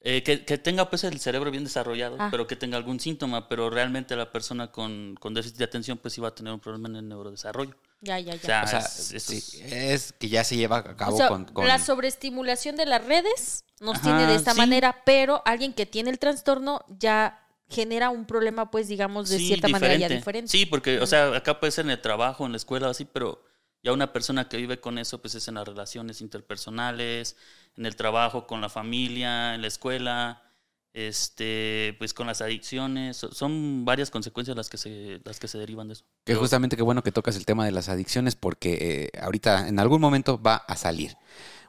[0.00, 2.28] Eh, que, que tenga pues el cerebro bien desarrollado, Ah.
[2.30, 6.16] pero que tenga algún síntoma, pero realmente la persona con, con déficit de atención pues
[6.16, 7.74] iba a tener un problema en el neurodesarrollo.
[8.00, 8.40] Ya, ya, O ya.
[8.40, 11.66] sea, O sea, es- sí, que ya se lleva a cabo O sea, con, con-
[11.66, 14.58] la sobreestimulación de las redes nos Ajá, tiene de esta sí.
[14.58, 19.48] manera, pero alguien que tiene el trastorno ya genera un problema, pues, digamos, de Sí,
[19.48, 20.16] cierta manera ya diferente.
[20.16, 20.50] diferente.
[20.50, 23.04] Sí, porque, o sea, acá puede ser en el trabajo, en la escuela, o así,
[23.04, 23.44] pero
[23.82, 27.36] ya una persona que vive con eso, pues es en las relaciones interpersonales,
[27.76, 30.42] en el trabajo, con la familia, en la escuela,
[30.92, 33.16] este, pues con las adicciones.
[33.16, 36.04] So- Son varias consecuencias las que se, las que se derivan de eso.
[36.24, 39.78] Que justamente qué bueno que tocas el tema de las adicciones porque eh, ahorita en
[39.78, 41.16] algún momento va a salir.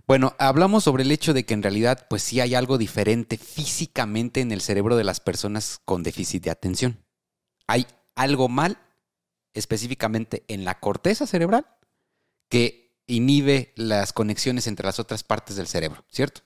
[0.08, 4.42] Bueno, hablamos sobre el hecho de que en realidad pues sí hay algo diferente físicamente
[4.42, 7.06] en el cerebro de las personas con déficit de atención.
[7.68, 8.80] Hay algo mal
[9.54, 11.68] específicamente en la corteza cerebral
[12.50, 16.42] que inhibe las conexiones entre las otras partes del cerebro, ¿cierto?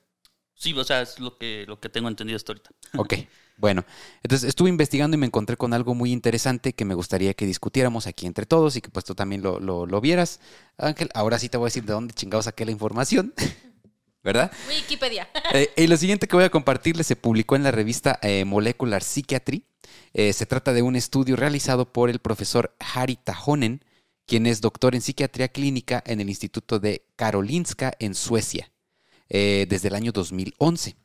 [0.56, 2.70] Sí, o sea, es lo que, lo que tengo entendido hasta ahorita.
[2.98, 3.14] Ok,
[3.58, 3.84] bueno,
[4.24, 8.08] entonces estuve investigando y me encontré con algo muy interesante que me gustaría que discutiéramos
[8.08, 10.40] aquí entre todos y que pues tú también lo, lo- lo vieras.
[10.78, 13.34] Ángel, ahora sí te voy a decir de dónde chingados saqué la información,
[14.24, 14.52] ¿verdad?
[14.70, 15.28] Wikipedia.
[15.54, 19.04] Eh, y lo siguiente que voy a compartirles se publicó en la revista eh, Molecular
[19.04, 19.66] Psychiatry.
[20.14, 23.84] Eh, se trata de un estudio realizado por el profesor Harry Tahonen,
[24.26, 28.72] quien es doctor en psiquiatría clínica en el Instituto de Karolinska en Suecia,
[29.30, 30.96] eh, desde el año 2011.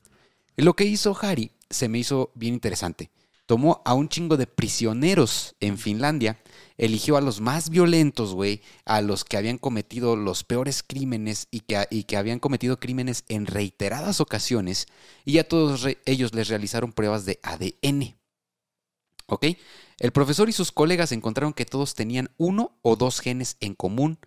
[0.57, 3.11] Lo que hizo Harry se me hizo bien interesante.
[3.47, 6.39] Tomó a un chingo de prisioneros en Finlandia,
[6.77, 11.61] eligió a los más violentos, güey, a los que habían cometido los peores crímenes y
[11.61, 14.87] que, y que habían cometido crímenes en reiteradas ocasiones,
[15.25, 18.19] y a todos ellos les realizaron pruebas de ADN.
[19.25, 19.47] ¿Ok?
[19.99, 24.19] El profesor y sus colegas encontraron que todos tenían uno o dos genes en común.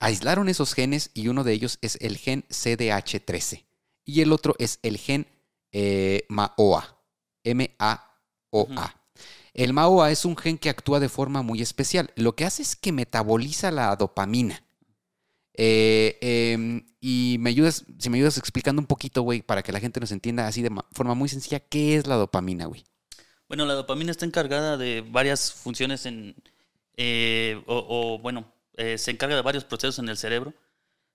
[0.00, 3.64] Aislaron esos genes y uno de ellos es el gen CDH13
[4.04, 5.26] y el otro es el gen
[5.72, 6.98] eh, MAOA.
[7.44, 8.94] M-A-O-A.
[9.54, 12.10] El MAOA es un gen que actúa de forma muy especial.
[12.16, 14.62] Lo que hace es que metaboliza la dopamina.
[15.56, 19.80] Eh, em, y me ayudas, si me ayudas explicando un poquito, güey, para que la
[19.80, 22.84] gente nos entienda así de ma- forma muy sencilla, ¿qué es la dopamina, güey?
[23.48, 26.34] Bueno, la dopamina está encargada de varias funciones en,
[26.96, 28.46] eh, o, o, bueno,
[28.76, 30.54] eh, se encarga de varios procesos en el cerebro,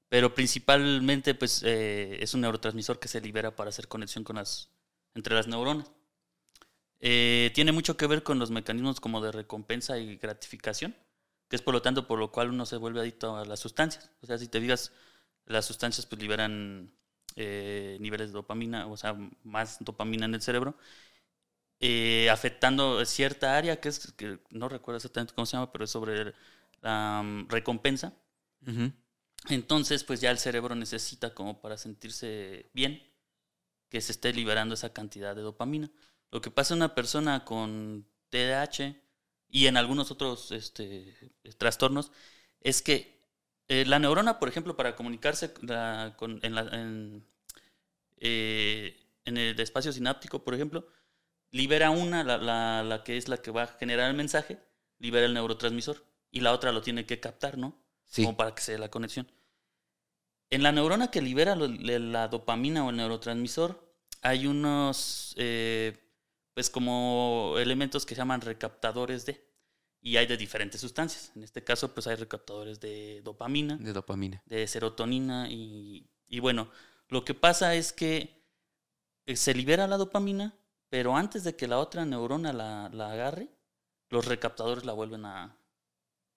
[0.08, 4.69] pero principalmente pues eh, es un neurotransmisor que se libera para hacer conexión con las,
[5.13, 5.91] entre las neuronas.
[7.02, 10.95] Eh, tiene mucho que ver con los mecanismos como de recompensa y gratificación,
[11.50, 14.12] que es por lo tanto por lo cual uno se vuelve adicto a las sustancias.
[14.22, 14.93] O sea, si te digas,
[15.45, 16.93] las sustancias pues liberan
[17.36, 20.76] niveles de dopamina, o sea, más dopamina en el cerebro,
[22.30, 26.34] afectando cierta área que es, que no recuerdo exactamente cómo se llama, pero es sobre
[26.81, 28.13] la mm, recompensa.
[29.49, 33.01] Entonces, pues ya el cerebro necesita como para sentirse bien
[33.89, 35.91] que se esté liberando esa cantidad de dopamina.
[36.31, 38.95] Lo que pasa en una persona con TDAH
[39.49, 41.15] y en algunos otros este,
[41.57, 42.11] trastornos,
[42.61, 43.19] es que
[43.67, 47.25] eh, la neurona, por ejemplo, para comunicarse la- con- en, la- en,
[48.17, 50.87] eh, en el espacio sináptico, por ejemplo,
[51.51, 54.59] libera una, la, la- la que es la que va a generar el mensaje,
[54.99, 57.75] libera el neurotransmisor y la otra lo tiene que captar, ¿no?
[58.05, 58.23] Sí.
[58.23, 59.29] Como para que se dé la conexión.
[60.49, 63.87] En la neurona que libera lo- la dopamina o el neurotransmisor,
[64.21, 65.97] hay unos, eh,
[66.53, 69.47] pues como elementos que se llaman recaptadores de,
[70.01, 71.31] y hay de diferentes sustancias.
[71.35, 74.41] En este caso, pues hay recaptadores de dopamina, De dopamina.
[74.45, 76.71] de serotonina y, y bueno,
[77.09, 78.43] lo que pasa es que
[79.27, 80.57] eh, se libera la dopamina,
[80.89, 83.49] pero antes de que la otra neurona la, la agarre,
[84.09, 85.55] los recaptadores la vuelven a,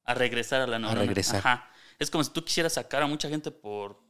[0.05, 1.01] a regresar a la neurona.
[1.01, 1.39] regresar.
[1.39, 1.71] Ajá.
[1.99, 4.01] Es como si tú quisieras sacar a mucha gente por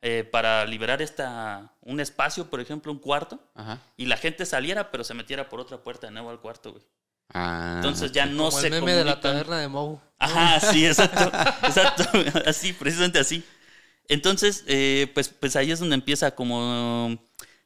[0.00, 3.78] eh, para liberar esta un espacio, por ejemplo, un cuarto, Ajá.
[3.96, 6.84] y la gente saliera, pero se metiera por otra puerta de nuevo al cuarto, güey.
[7.34, 9.32] Ah, Entonces ya no Como se el meme de la comunican.
[9.32, 9.98] taberna de Moe.
[10.18, 11.22] Ajá, sí, exacto,
[11.66, 12.04] exacto,
[12.46, 13.42] así, precisamente así.
[14.08, 17.16] Entonces, eh, pues, pues ahí es donde empieza como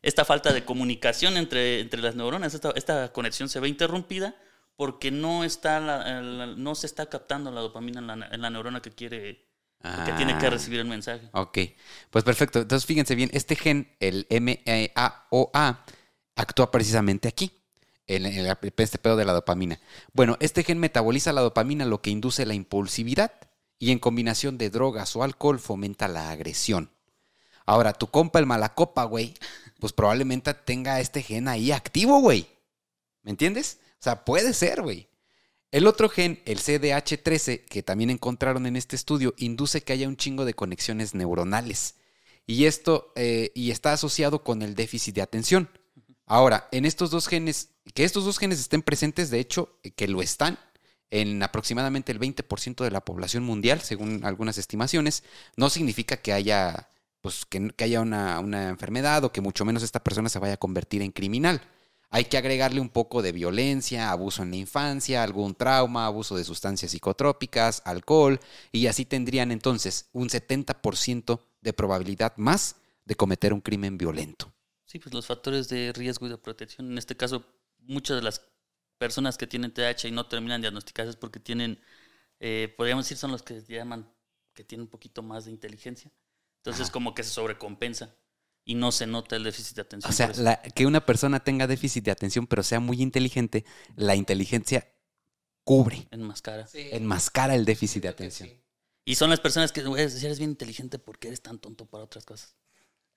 [0.03, 4.37] esta falta de comunicación entre, entre las neuronas, esta, esta conexión se ve interrumpida
[4.77, 8.51] porque no, está la- la- no se está captando la dopamina en la, en la
[8.51, 9.47] neurona que quiere,
[10.05, 10.51] que tiene que Ah.
[10.51, 11.29] recibir el mensaje.
[11.33, 11.59] Ok,
[12.11, 12.61] pues perfecto.
[12.61, 15.85] Entonces fíjense bien, este gen, el MAOA,
[16.35, 17.53] actúa precisamente aquí,
[18.07, 19.81] en, en la- este pedo de la dopamina.
[20.13, 23.33] Bueno, este gen metaboliza la dopamina, lo que induce la impulsividad
[23.79, 26.91] y en combinación de drogas o alcohol fomenta la agresión.
[27.65, 29.35] Ahora, tu compa el malacopa, güey,
[29.81, 32.47] pues probablemente tenga este gen ahí activo, güey.
[33.23, 33.81] ¿Me entiendes?
[34.01, 35.09] O sea, puede ser, güey.
[35.71, 40.17] El otro gen, el CDH13, que también encontraron en este estudio, induce que haya un
[40.17, 41.97] chingo de conexiones neuronales.
[42.47, 45.69] Y esto eh, y está asociado con el déficit de atención.
[46.25, 50.09] Ahora, en estos dos genes, que estos dos genes estén presentes, de hecho, eh, que
[50.09, 50.59] lo están
[51.11, 55.25] en aproximadamente el 20% de la población mundial, según algunas estimaciones,
[55.57, 56.89] no significa que haya,
[57.21, 60.55] pues, que, que haya una, una enfermedad o que mucho menos esta persona se vaya
[60.55, 61.63] a convertir en criminal.
[62.11, 66.45] Hay que agregarle un poco de violencia, abuso en la infancia, algún trauma, abuso de
[66.45, 68.41] sustancias psicotrópicas, alcohol,
[68.73, 74.53] y así tendrían entonces un 70% de probabilidad más de cometer un crimen violento.
[74.85, 76.93] Sí, pues los factores de riesgo y de protección.
[76.93, 77.45] En este caso,
[77.81, 78.41] muchas de las
[78.99, 81.81] personas que tienen TDAH y no terminan diagnosticadas es porque tienen,
[82.39, 84.09] eh, podríamos decir, son los que llaman
[84.55, 86.11] que tienen un poquito más de inteligencia.
[86.59, 86.93] Entonces, Ajá.
[86.93, 88.17] como que se sobrecompensa
[88.67, 90.11] y no se nota el déficit de atención.
[90.11, 94.15] O sea, la- que una persona tenga déficit de atención pero sea muy inteligente, la
[94.17, 94.87] inteligencia
[95.65, 96.67] cubre, enmascara.
[96.67, 96.89] Sí.
[96.93, 98.49] enmascara el déficit de atención.
[98.51, 98.61] sí.
[99.09, 101.87] Y son las personas que, güey, si eres bien inteligente, ¿por qué eres tan tonto
[101.87, 102.57] para otras cosas?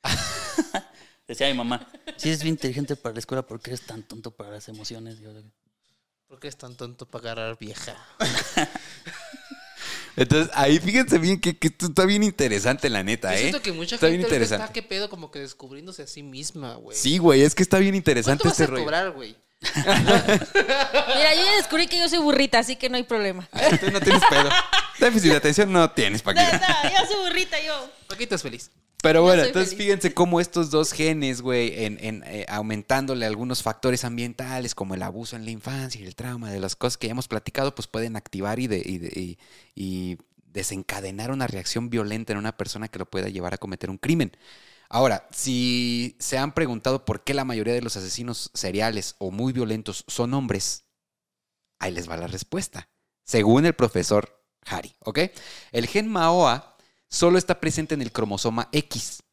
[1.28, 4.30] Decía mi mamá, si eres bien inteligente para la escuela, ¿por qué eres tan tonto
[4.32, 5.20] para las emociones?
[5.20, 5.32] Yo,
[6.28, 7.96] ¿Por qué es tan tonto para agarrar vieja?
[10.20, 13.40] Entonces, ahí fíjense bien que, que esto está bien interesante, la neta, Yo ¿eh?
[13.40, 14.64] siento que mucha Está gente bien ahorita interesante.
[14.66, 16.96] está que pedo como que descubriéndose a sí misma, güey.
[16.98, 18.84] Sí, güey, es que está bien ¿Cuánto interesante vas este a rollo.
[18.84, 19.36] cobrar, güey?
[19.76, 23.48] Mira, yo ya descubrí que yo soy burrita, así que no hay problema.
[23.80, 24.50] Tú no tienes pedo.
[25.00, 26.58] Déficit de atención no tienes, No, Paquita.
[26.84, 27.90] no, yo soy burrita, yo.
[28.08, 28.72] Paquita es feliz.
[29.02, 29.86] Pero bueno, entonces feliz.
[29.86, 35.02] fíjense cómo estos dos genes, güey, en, en, eh, aumentándole algunos factores ambientales como el
[35.04, 37.88] abuso en la infancia y el trauma de las cosas que ya hemos platicado, pues
[37.88, 39.38] pueden activar y, de- y de- y-
[39.74, 40.18] y
[40.52, 44.36] desencadenar una reacción violenta en una persona que lo pueda llevar a cometer un crimen.
[44.90, 49.54] Ahora, si se han preguntado por qué la mayoría de los asesinos seriales o muy
[49.54, 50.86] violentos son hombres,
[51.80, 52.90] ahí les va la respuesta.
[53.24, 55.20] Según el profesor Harry, ¿ok?
[55.72, 59.24] El gen MAOA solo está presente en el cromosoma X.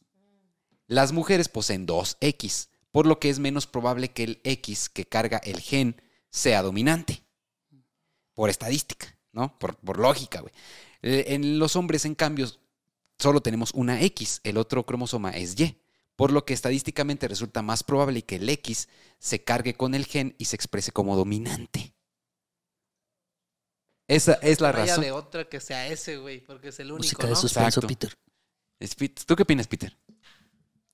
[0.87, 5.05] Las mujeres poseen dos X, por lo que es menos probable que el X que
[5.05, 7.23] carga el gen sea dominante.
[8.35, 9.59] Por estadística, ¿no?
[9.59, 10.53] Por, por lógica, güey.
[11.03, 12.47] Eh, En los hombres, en cambio,
[13.19, 15.77] solo tenemos una X, el otro cromosoma es Y,
[16.15, 20.35] por lo que estadísticamente resulta más probable que el X se cargue con el gen
[20.39, 21.96] y se exprese como dominante.
[24.09, 25.03] Esa es la Vaya razón.
[25.05, 27.29] de otra que sea ese, güey, porque es el único, Música ¿no?
[27.31, 27.87] de suspenso, Exacto.
[27.89, 28.15] Peter.
[28.79, 29.97] Es Pete- ¿Tú qué opinas, Peter?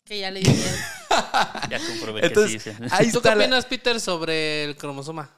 [0.04, 0.76] Que ya le di miedo.
[1.70, 2.78] Ya comprobé Entonces, que sí.
[2.90, 5.30] ahí ¿Tú qué la- opinas, Peter, sobre el cromosoma?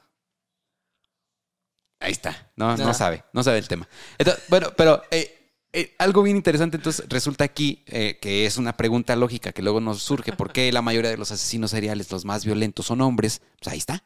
[1.99, 2.51] Ahí está.
[2.55, 3.87] No, no sabe, no sabe el tema.
[4.17, 8.77] Entonces, bueno, pero eh, eh, algo bien interesante, entonces resulta aquí eh, que es una
[8.77, 10.33] pregunta lógica que luego nos surge.
[10.33, 13.41] ¿Por qué la mayoría de los asesinos seriales, los más violentos, son hombres?
[13.59, 14.03] Pues ahí está.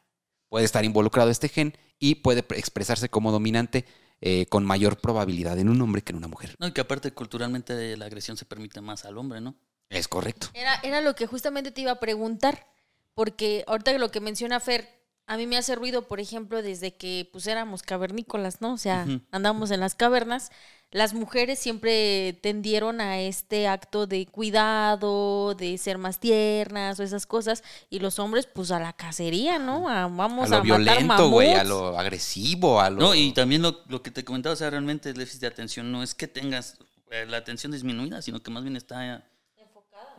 [0.50, 3.86] Puede estar involucrado este gen y puede pre- expresarse como dominante
[4.20, 6.54] eh, con mayor probabilidad en un hombre que en una mujer.
[6.58, 9.54] No, y que aparte culturalmente la agresión se permite más al hombre, ¿no?
[9.88, 10.48] Es correcto.
[10.52, 12.66] Era, era lo que justamente te iba a preguntar,
[13.14, 14.99] porque ahorita lo que menciona Fer,
[15.30, 18.72] a mí me hace ruido, por ejemplo, desde que pues éramos cavernícolas, ¿no?
[18.72, 20.50] O sea, andamos en las cavernas.
[20.90, 27.26] Las mujeres siempre tendieron a este acto de cuidado, de ser más tiernas o esas
[27.26, 29.88] cosas, y los hombres, pues a la cacería, ¿no?
[29.88, 33.00] A, A vamos a, lo matar violento, güey, a lo agresivo, a lo...
[33.00, 35.92] No, y también lo, lo que te comentaba, o sea, realmente el déficit de atención
[35.92, 36.76] no es que tengas
[37.12, 39.24] eh, la atención disminuida, sino que más bien está...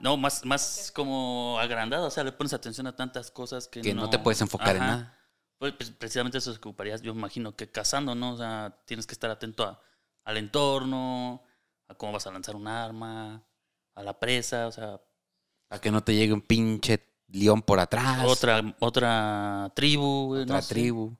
[0.01, 3.93] No, más, más como agrandada, o sea, le pones atención a tantas cosas que, Que
[3.93, 5.17] no te puedes enfocar en nada.
[5.59, 8.33] Pues, pues, precisamente eso se ocuparías, yo imagino que cazando, ¿no?
[8.33, 9.79] O sea, tienes que estar atento a-
[10.23, 11.43] al entorno,
[11.87, 13.43] a cómo vas a lanzar un arma,
[13.93, 14.99] a la presa, o sea,
[15.69, 18.25] A que no te llegue un pinche león por atrás.
[18.25, 20.73] otra, otra tribu, otra no sé.
[20.73, 21.15] tribu.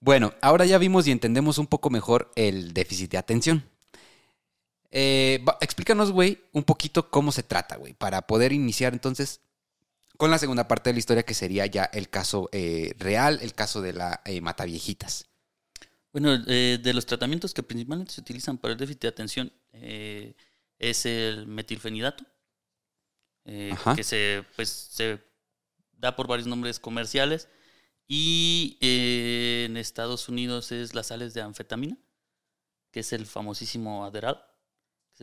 [0.00, 3.64] Bueno, ahora ya vimos y entendemos un poco mejor el déficit de atención.
[4.90, 9.40] Eh, explícanos, güey, un poquito cómo se trata, güey, para poder iniciar entonces
[10.20, 13.54] con la segunda parte de la historia que sería ya el caso eh, real, el
[13.54, 15.30] caso de la eh, Mataviejitas.
[16.12, 21.06] Bueno, eh, de los tratamientos que principalmente se utilizan para el déficit de atención es
[21.06, 22.26] el metilfenidato,
[23.44, 25.20] que se, pues, se
[25.92, 27.48] da por varios nombres comerciales
[28.06, 31.96] y en Estados Unidos es las sales de anfetamina,
[32.90, 34.42] que es el famosísimo Adderall,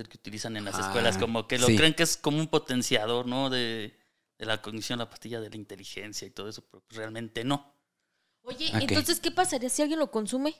[0.01, 1.75] es el que utilizan en las Ah, escuelas, como que lo sí.
[1.75, 3.49] creen que es como un potenciador, ¿no?
[3.49, 3.97] De,
[4.37, 7.73] de la cognición, la pastilla de la inteligencia y todo eso, pero realmente no.
[8.43, 8.81] Oye, Ok.
[8.83, 10.55] entonces, ¿qué pasaría si alguien lo consume?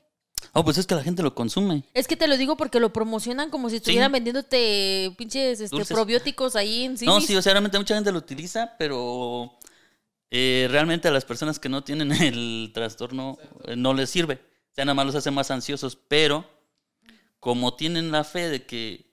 [0.54, 1.84] Oh, pues es que la gente lo consume.
[1.94, 6.56] Es que te lo digo porque lo promocionan como si estuvieran vendiéndote pinches este, probióticos
[6.56, 7.26] ahí en No, Civis.
[7.28, 9.58] sí, o sea, realmente mucha gente lo utiliza, pero
[10.30, 14.36] eh, realmente a las personas que no tienen el trastorno eh, no les sirve.
[14.36, 16.46] O sea, nada más los hace más ansiosos, pero
[17.40, 19.07] como tienen la fe de que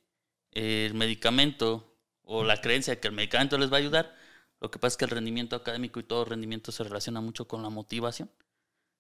[0.54, 4.14] el medicamento o la creencia de que el medicamento les va a ayudar,
[4.60, 7.62] lo que pasa es que el rendimiento académico y todo rendimiento se relaciona mucho con
[7.62, 8.30] la motivación.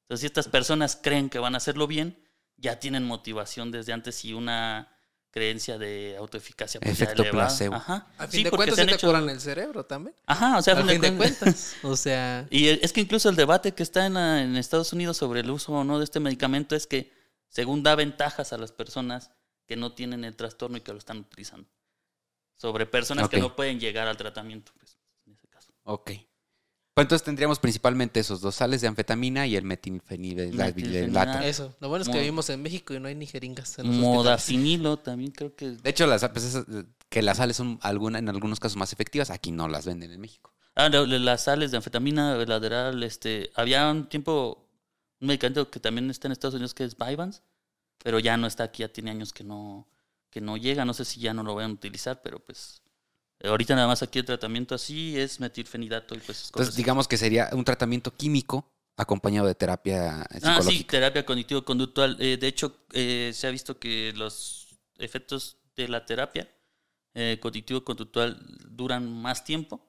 [0.02, 2.18] Entonces, si estas personas creen que van a hacerlo bien,
[2.56, 4.90] ya tienen motivación desde antes y una
[5.30, 6.78] creencia de autoeficacia.
[6.80, 7.46] pues, Efecto elevada.
[7.48, 7.74] placebo.
[7.76, 8.06] Ajá.
[8.18, 10.14] A Sí, fin de porque cuentas se te hecho- curan el cerebro también.
[10.26, 11.38] Ajá, o sea, a A fin de fin de cuentas.
[11.40, 11.76] cuentas.
[11.82, 15.16] O sea, Y es que incluso el debate que está en, la- en Estados Unidos
[15.16, 17.10] sobre el uso o no de este medicamento es que,
[17.48, 19.30] según da ventajas a las personas
[19.66, 21.68] que no tienen el trastorno y que lo están utilizando,
[22.56, 25.72] sobre personas que no pueden llegar al tratamiento, pues, en ese caso.
[25.84, 26.10] Ok.
[26.94, 30.56] Pues entonces tendríamos principalmente esos dos sales de anfetamina y el metilfenidato.
[30.56, 31.40] Metilfenidato.
[31.40, 31.74] eso.
[31.80, 33.96] Lo bueno es que Mo- vivimos en México y no hay ni jeringas en los.
[33.96, 35.70] Modafinilo también creo que...
[35.70, 36.66] De hecho, las, pues, esas,
[37.08, 40.20] que las sales son alguna, en algunos casos más efectivas, aquí no las venden en
[40.20, 40.54] México.
[40.76, 43.50] Ah, las sales de anfetamina, el Adderall, este...
[43.56, 44.68] Había un tiempo
[45.20, 47.42] un medicamento que también está en Estados Unidos que es Vyvanse,
[48.02, 49.88] pero ya no está aquí, ya tiene años que no,
[50.30, 50.84] que no llega.
[50.84, 52.82] No sé si ya no lo van a utilizar, pero pues...
[53.40, 56.40] eh, Ahorita nada más aquí el tratamiento así es metilfenidato y pues...
[56.40, 60.90] es Entonces, digamos que sería un tratamiento químico acompañado de terapia Ah, sí, psicológica.
[60.90, 62.16] terapia cognitivo-conductual.
[62.20, 66.48] Eh, de hecho, eh, se ha visto que los efectos de la terapia
[67.14, 69.86] eh, cognitivo-conductual duran más tiempo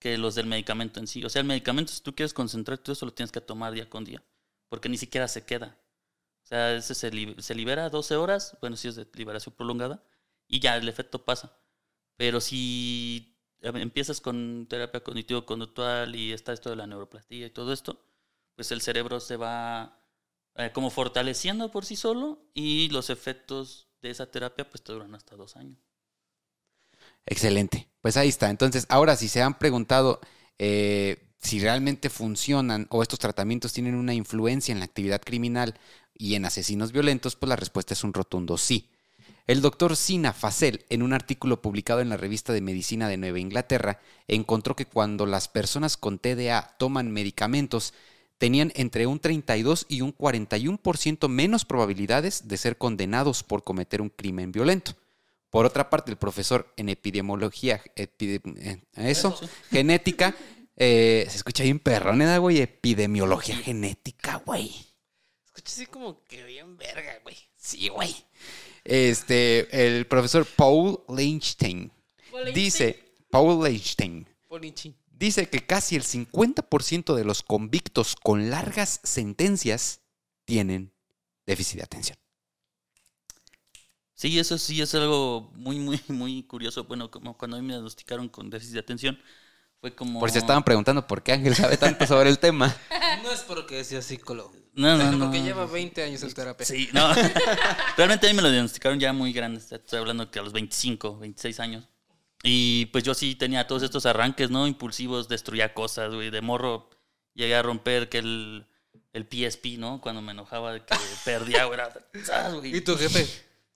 [0.00, 1.24] que los del medicamento en sí.
[1.24, 3.88] O sea, el medicamento, si tú quieres concentrarte, todo eso lo tienes que tomar día
[3.88, 4.22] con día,
[4.68, 5.76] porque ni siquiera se queda.
[6.44, 10.02] O sea, ese se, li- se libera 12 horas, bueno, si es de liberación prolongada,
[10.48, 11.56] y ya el efecto pasa.
[12.16, 17.72] Pero si eh, empiezas con terapia cognitivo-conductual y está esto de la neuroplastía y todo
[17.72, 18.00] esto,
[18.56, 20.00] pues el cerebro se va
[20.56, 25.14] eh, como fortaleciendo por sí solo y los efectos de esa terapia pues te duran
[25.14, 25.78] hasta dos años.
[27.26, 27.88] Excelente.
[28.00, 28.50] Pues ahí está.
[28.50, 30.20] Entonces, ahora si se han preguntado
[30.58, 35.74] eh, si realmente funcionan o estos tratamientos tienen una influencia en la actividad criminal
[36.16, 38.88] y en asesinos violentos, pues la respuesta es un rotundo sí.
[39.46, 43.38] El doctor Sina Facel, en un artículo publicado en la revista de Medicina de Nueva
[43.40, 47.92] Inglaterra, encontró que cuando las personas con TDA toman medicamentos,
[48.38, 54.08] tenían entre un 32 y un 41% menos probabilidades de ser condenados por cometer un
[54.08, 54.92] crimen violento.
[55.50, 59.38] Por otra parte, el profesor en epidemiología, epide- eh, eso,
[59.70, 60.34] genética,
[60.76, 64.72] eh, se escucha bien perroneda, güey, epidemiología genética, güey.
[65.54, 67.36] Escucha así como que bien verga, güey.
[67.56, 68.12] Sí, güey.
[68.82, 71.92] Este, el profesor Paul Leinstein
[72.52, 74.26] dice, Paul Leinstein
[75.12, 80.00] dice que casi el 50% de los convictos con largas sentencias
[80.44, 80.92] tienen
[81.46, 82.18] déficit de atención.
[84.14, 86.82] Sí, eso sí es algo muy, muy, muy curioso.
[86.82, 89.20] Bueno, como cuando a mí me diagnosticaron con déficit de atención,
[89.84, 90.18] fue como...
[90.18, 92.74] Por si estaban preguntando por qué Ángel sabe tanto sobre el tema.
[93.22, 94.52] No es porque sea psicólogo.
[94.74, 95.26] No, no, no.
[95.26, 96.64] porque lleva 20 años en terapia.
[96.66, 97.14] Sí, no.
[97.96, 99.60] Realmente a mí me lo diagnosticaron ya muy grande.
[99.60, 101.88] Estoy hablando que a los 25, 26 años.
[102.42, 104.66] Y pues yo sí tenía todos estos arranques, ¿no?
[104.66, 106.30] Impulsivos, destruía cosas, güey.
[106.30, 106.90] De morro
[107.34, 108.66] Llegué a romper que el,
[109.12, 110.00] el PSP, ¿no?
[110.00, 111.78] Cuando me enojaba de que perdía, güey.
[111.78, 111.92] era.
[112.64, 113.26] Y tu jefe,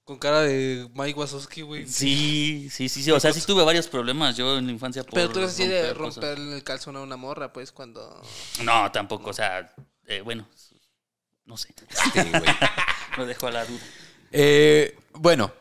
[0.09, 1.87] con cara de Mike Wazowski, güey.
[1.87, 3.11] Sí, sí, sí, sí.
[3.11, 5.67] O sea, sí tuve varios problemas yo en la infancia por Pero tú eres así
[5.67, 8.19] de romper el calzón a una morra, pues, cuando...
[8.65, 9.29] No, tampoco.
[9.29, 9.71] O sea,
[10.07, 10.49] eh, bueno,
[11.45, 11.75] no sé.
[11.91, 12.43] Sí, güey.
[13.19, 13.83] Lo dejo a la duda.
[14.33, 15.53] Eh, bueno,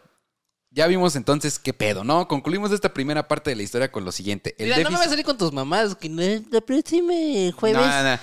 [0.72, 2.30] ya vimos entonces qué pedo, ¿no?
[2.30, 4.56] Concluimos esta primera parte de la historia con lo siguiente.
[4.58, 6.22] El Mira, no me voy a déficit- salir con tus mamás, que no,
[6.52, 7.12] la próxima
[7.54, 7.82] jueves...
[7.82, 8.14] No, no.
[8.14, 8.20] Eh,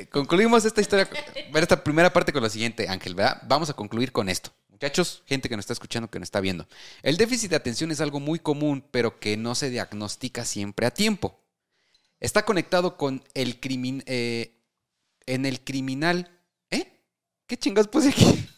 [0.00, 1.08] eh, concluimos esta historia,
[1.52, 3.40] ver esta primera parte con lo siguiente, Ángel, ¿verdad?
[3.46, 4.50] Vamos a concluir con esto.
[4.82, 6.66] Muchachos, gente que nos está escuchando, que nos está viendo.
[7.04, 10.90] El déficit de atención es algo muy común, pero que no se diagnostica siempre a
[10.90, 11.38] tiempo.
[12.18, 14.02] Está conectado con el crimin...
[14.06, 14.58] eh,
[15.26, 16.36] en el criminal...
[16.72, 16.98] ¿Eh?
[17.46, 18.48] ¿Qué chingas puse aquí?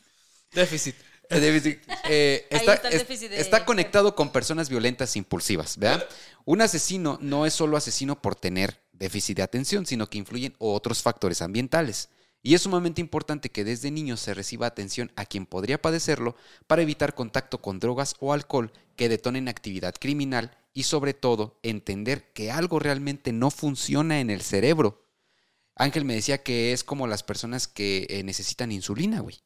[0.53, 0.97] Déficit.
[1.29, 5.19] El déficit, eh, Ahí está, está el déficit de- está conectado con personas violentas e
[5.19, 6.09] impulsivas, ¿verdad?
[6.47, 11.03] Un asesino no es solo asesino por tener déficit de atención, sino que influyen otros
[11.03, 12.09] factores ambientales.
[12.47, 16.37] Y es sumamente importante que desde niños se reciba atención a quien podría padecerlo
[16.67, 22.35] para evitar contacto con drogas o alcohol que detonen actividad criminal y sobre todo entender
[22.35, 25.07] que algo realmente no funciona en el cerebro.
[25.75, 29.41] Ángel me decía que es como las personas que eh, necesitan insulina, güey.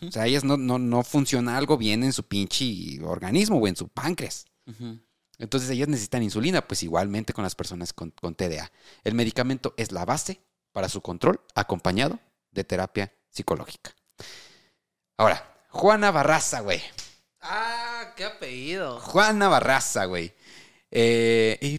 [0.00, 3.76] O sea, ellas no, no, no funciona algo bien en su pinche organismo o en
[3.76, 4.46] su páncreas.
[5.36, 8.72] Entonces ellas necesitan insulina, pues igualmente con las personas con, con TDA.
[9.04, 10.40] El medicamento es la base
[10.72, 12.18] para su control, acompañado
[12.50, 13.94] de terapia psicológica.
[15.16, 16.82] Ahora, Juana Barraza, güey.
[17.40, 19.00] Ah, qué apellido.
[19.00, 20.34] Juana Barraza, güey.
[20.90, 21.78] Eh, y-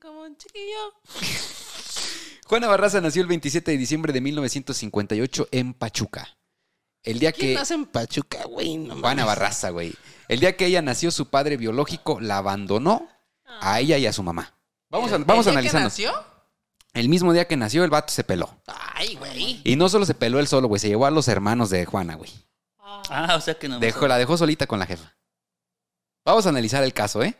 [0.00, 0.94] como un chiquillo.
[2.46, 6.36] Juana Barraza nació el 27 de diciembre de 1958 en Pachuca.
[7.02, 7.54] El día ¿Quién que...
[7.54, 8.76] nace en Pachuca, güey?
[8.76, 9.24] No Juana.
[9.24, 9.94] Barraza, güey.
[10.28, 13.08] El día que ella nació, su padre biológico la abandonó
[13.44, 14.54] a ella y a su mamá.
[14.90, 16.12] Vamos a, ¿El- vamos el día que nació?
[16.94, 18.50] El mismo día que nació, el vato se peló.
[18.66, 19.60] Ay, güey.
[19.64, 22.16] Y no solo se peló él solo, güey, se llevó a los hermanos de Juana,
[22.16, 22.30] güey.
[22.78, 23.78] Ah, o sea que no.
[23.78, 25.14] Dejó, la dejó solita con la jefa.
[26.24, 27.36] Vamos a analizar el caso, ¿eh?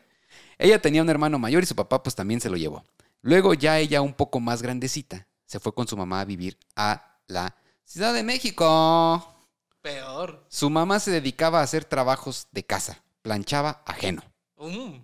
[0.59, 2.85] Ella tenía un hermano mayor y su papá pues también se lo llevó.
[3.23, 7.19] Luego ya ella un poco más grandecita se fue con su mamá a vivir a
[7.27, 9.35] la Ciudad de México.
[9.81, 10.45] Peor.
[10.49, 14.23] Su mamá se dedicaba a hacer trabajos de casa, planchaba ajeno.
[14.59, 14.97] Mm.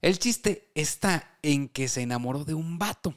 [0.00, 3.14] El chiste está en que se enamoró de un vato,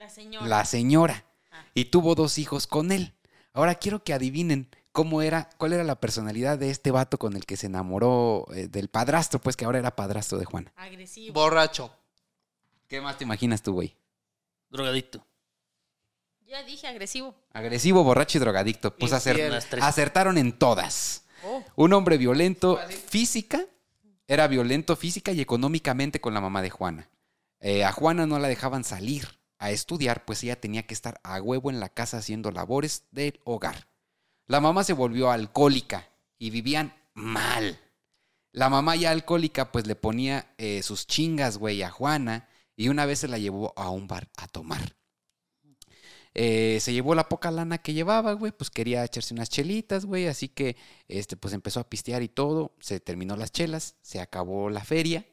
[0.00, 0.46] La señora.
[0.46, 1.64] la señora, Ah.
[1.74, 3.12] y tuvo dos hijos con él.
[3.52, 7.44] Ahora quiero que adivinen cómo era, cuál era la personalidad de este vato con el
[7.44, 10.72] que se enamoró eh, del padrastro, pues que ahora era padrastro de Juana.
[10.76, 11.34] Agresivo.
[11.34, 11.94] Borracho.
[12.88, 13.94] ¿Qué más te imaginas tú, güey?
[14.70, 15.24] Drogadicto.
[16.46, 17.34] Ya dije agresivo.
[17.52, 18.96] Agresivo, borracho y drogadicto.
[18.96, 21.24] Pues acertaron en todas.
[21.44, 21.62] Oh.
[21.76, 23.64] Un hombre violento física,
[24.26, 27.08] era violento física y económicamente con la mamá de Juana.
[27.60, 31.40] Eh, a Juana no la dejaban salir a estudiar, pues ella tenía que estar a
[31.40, 33.88] huevo en la casa haciendo labores del hogar.
[34.46, 36.08] La mamá se volvió alcohólica
[36.38, 37.78] y vivían mal.
[38.52, 43.04] La mamá ya alcohólica pues le ponía eh, sus chingas, güey, a Juana y una
[43.04, 44.96] vez se la llevó a un bar a tomar.
[46.32, 50.26] Eh, se llevó la poca lana que llevaba, güey, pues quería echarse unas chelitas, güey,
[50.26, 54.70] así que este, pues empezó a pistear y todo, se terminó las chelas, se acabó
[54.70, 55.26] la feria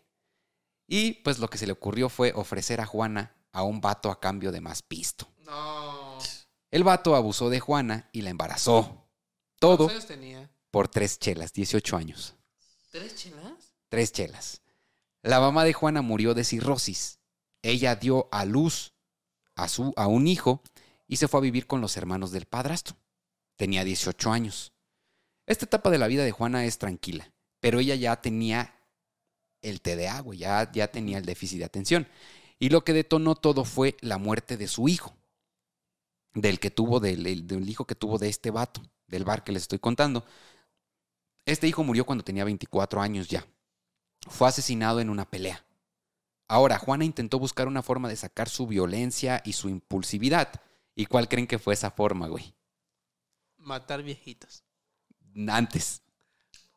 [0.86, 4.20] y pues lo que se le ocurrió fue ofrecer a Juana a un vato a
[4.20, 5.28] cambio de más pisto.
[5.44, 6.20] No.
[6.70, 9.08] El vato abusó de Juana y la embarazó.
[9.58, 10.52] Todo ¿Cuántos años tenía?
[10.70, 12.36] por tres chelas, 18 años.
[12.92, 13.74] ¿Tres chelas?
[13.90, 14.62] Tres chelas.
[15.24, 17.18] La mamá de Juana murió de cirrosis.
[17.64, 18.94] Ella dio a luz
[19.56, 20.62] a, su, a un hijo
[21.08, 22.96] y se fue a vivir con los hermanos del padrastro.
[23.56, 24.72] Tenía 18 años.
[25.48, 28.76] Esta etapa de la vida de Juana es tranquila, pero ella ya tenía
[29.64, 32.08] el TDA, güey, ya, ya tenía el déficit de atención.
[32.60, 35.16] Y lo que detonó todo fue la muerte de su hijo,
[36.34, 39.64] del que tuvo, del, del- hijo que tuvo de este vato, del bar que les
[39.64, 40.26] estoy contando.
[41.46, 43.46] Este hijo murió cuando tenía 24 años ya.
[44.28, 45.64] Fue asesinado en una pelea.
[46.48, 50.62] Ahora, Juana intentó buscar una forma de sacar su violencia y su impulsividad.
[50.96, 52.54] ¿Y cuál creen que fue esa forma, güey?
[53.58, 54.64] Matar viejitos.
[55.50, 56.02] Antes.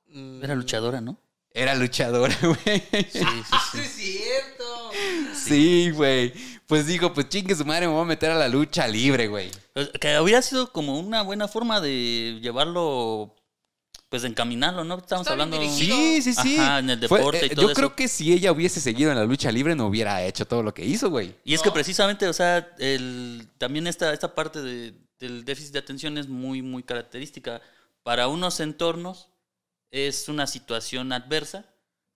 [0.07, 0.43] Mm.
[0.45, 1.19] Era luchadora, ¿no?
[1.53, 2.83] Era luchadora, güey.
[3.11, 3.21] Sí,
[3.73, 4.91] sí, es cierto.
[5.35, 6.33] Sí, güey.
[6.67, 9.51] Pues dijo, pues chingue su madre, me voy a meter a la lucha libre, güey.
[9.75, 13.35] Pues, Que habría sido como una buena forma de llevarlo,
[14.09, 14.99] pues de encaminarlo, ¿no?
[14.99, 15.61] Estamos Está hablando.
[15.69, 16.57] Sí, sí, sí.
[16.59, 17.77] Ajá, en el Fue- deporte y eh, todo Yo eso.
[17.77, 20.73] creo que si ella hubiese seguido en la lucha libre, no hubiera hecho todo lo
[20.73, 21.35] que hizo, güey.
[21.45, 25.81] Y es que precisamente, o sea, el, también esta, esta parte de- del déficit de
[25.81, 27.61] atención es muy, muy característica.
[28.05, 29.30] Para unos entornos
[29.91, 31.65] es una situación adversa,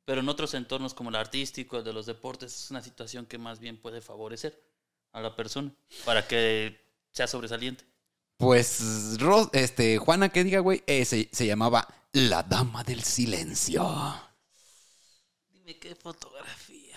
[0.06, 3.38] Pero en otros entornos como el artístico, el de los deportes, es una situación que
[3.38, 4.60] más bien puede favorecer
[5.12, 5.72] a la persona
[6.04, 6.78] para que
[7.12, 7.84] sea sobresaliente.
[8.36, 13.84] Pues, Ros- este, Juana, que diga, güey, eh, se, se llamaba La Dama del Silencio.
[15.52, 16.96] Dime qué fotografía.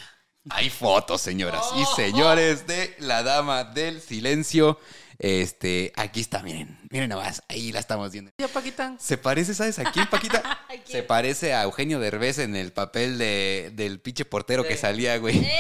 [0.50, 4.80] Hay fotos, señoras y señores, de La Dama del Silencio.
[5.20, 8.32] Este, aquí está, miren, miren nomás, ahí la estamos viendo.
[8.38, 8.96] Ya, Paquita.
[9.00, 10.38] Se parece, ¿sabes a quién, Paquita?
[10.68, 10.86] ¿A quién?
[10.86, 15.38] Se parece a Eugenio Derbez en el papel de, del pinche portero que salía, güey.
[15.40, 15.52] ¡Eh!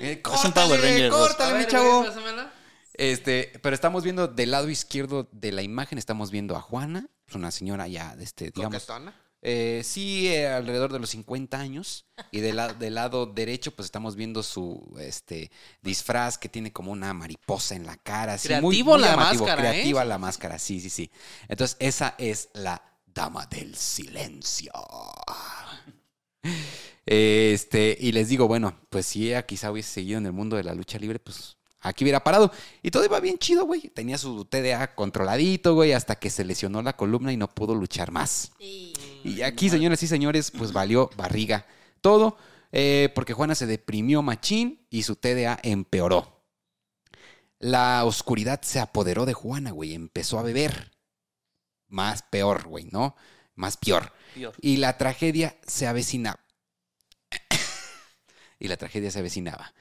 [0.00, 2.04] Eh, córtale, mi chavo.
[2.04, 2.48] güey.
[2.94, 7.34] Este, pero estamos viendo del lado izquierdo de la imagen, estamos viendo a Juana, es
[7.34, 9.14] una señora ya, este, digamos, Coquetona.
[9.42, 12.06] Eh, sí, eh, alrededor de los 50 años.
[12.30, 15.50] Y del, la- del lado derecho, pues estamos viendo su este,
[15.82, 18.34] disfraz que tiene como una mariposa en la cara.
[18.34, 19.70] así, Creativo muy la máscara, ¿eh?
[19.72, 21.10] Creativa la máscara, sí, sí, sí.
[21.48, 24.72] Entonces, esa es la Dama del Silencio.
[27.06, 30.64] Este, y les digo, bueno, pues si ella quizá hubiese seguido en el mundo de
[30.64, 32.50] la lucha libre, pues aquí hubiera parado.
[32.82, 33.88] Y todo iba bien chido, güey.
[33.88, 38.10] Tenía su TDA controladito, güey, hasta que se lesionó la columna y no pudo luchar
[38.10, 38.52] más.
[38.58, 38.92] Sí.
[39.24, 41.66] Y aquí, señoras y señores, pues valió barriga
[42.00, 42.38] todo,
[42.72, 46.38] eh, porque Juana se deprimió machín y su TDA empeoró.
[47.58, 50.92] La oscuridad se apoderó de Juana, güey, empezó a beber.
[51.88, 53.16] Más peor, güey, ¿no?
[53.54, 54.12] Más peor.
[54.34, 54.54] Peor.
[54.60, 56.38] Y la tragedia se avecinaba.
[58.60, 59.72] y la tragedia se avecinaba.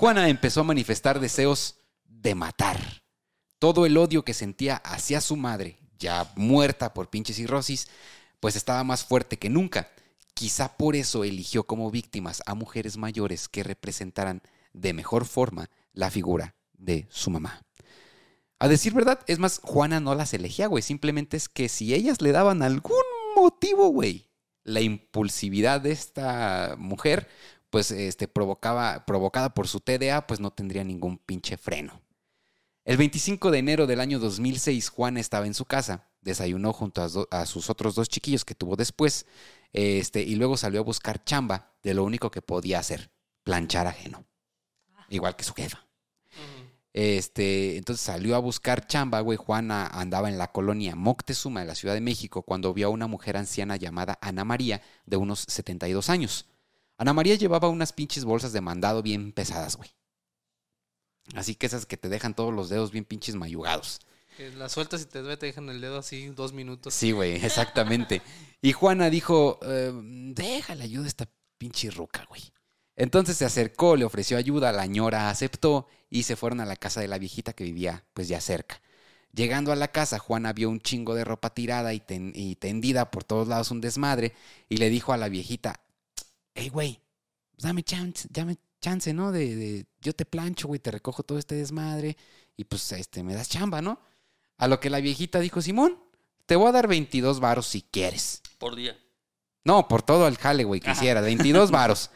[0.00, 1.74] Juana empezó a manifestar deseos
[2.06, 3.02] de matar.
[3.58, 7.86] Todo el odio que sentía hacia su madre, ya muerta por pinche cirrosis,
[8.40, 9.90] pues estaba más fuerte que nunca.
[10.32, 14.40] Quizá por eso eligió como víctimas a mujeres mayores que representaran
[14.72, 17.60] de mejor forma la figura de su mamá.
[18.58, 20.82] A decir verdad, es más, Juana no las elegía, güey.
[20.82, 23.04] Simplemente es que si ellas le daban algún
[23.36, 24.30] motivo, güey,
[24.64, 27.28] la impulsividad de esta mujer,
[27.70, 32.02] pues este, provocaba, provocada por su TDA, pues no tendría ningún pinche freno.
[32.84, 37.08] El 25 de enero del año 2006, Juana estaba en su casa, desayunó junto a,
[37.08, 39.26] do- a sus otros dos chiquillos que tuvo después,
[39.72, 43.12] este, y luego salió a buscar chamba de lo único que podía hacer,
[43.44, 44.24] planchar ajeno.
[45.08, 45.86] Igual que su jefa.
[46.92, 49.38] Este, entonces salió a buscar chamba, güey.
[49.38, 53.06] Juana andaba en la colonia Moctezuma de la Ciudad de México cuando vio a una
[53.06, 56.46] mujer anciana llamada Ana María, de unos 72 años.
[57.00, 59.88] Ana María llevaba unas pinches bolsas de mandado bien pesadas, güey.
[61.34, 64.00] Así que esas que te dejan todos los dedos bien pinches mayugados.
[64.36, 66.92] Que la sueltas y te, te dejan el dedo así dos minutos.
[66.92, 68.20] Sí, güey, exactamente.
[68.60, 69.92] Y Juana dijo, eh,
[70.34, 72.42] déjale ayuda a esta pinche ruca, güey.
[72.96, 77.00] Entonces se acercó, le ofreció ayuda, la ñora aceptó y se fueron a la casa
[77.00, 78.82] de la viejita que vivía pues ya cerca.
[79.32, 83.10] Llegando a la casa, Juana vio un chingo de ropa tirada y, ten- y tendida
[83.10, 84.34] por todos lados un desmadre
[84.68, 85.80] y le dijo a la viejita,
[86.54, 87.00] hey, güey,
[87.52, 89.32] pues dame chance, dame chance, ¿no?
[89.32, 92.16] De, de- yo te plancho, güey, te recojo todo este desmadre
[92.56, 94.00] y pues este, me das chamba, ¿no?
[94.58, 95.98] A lo que la viejita dijo, Simón,
[96.46, 98.42] te voy a dar 22 varos si quieres.
[98.58, 98.96] Por día.
[99.64, 102.10] No, por todo el jale, güey, que hiciera, 22 varos.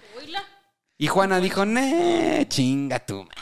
[0.96, 3.34] Y Juana dijo, nee, chinga tu madre.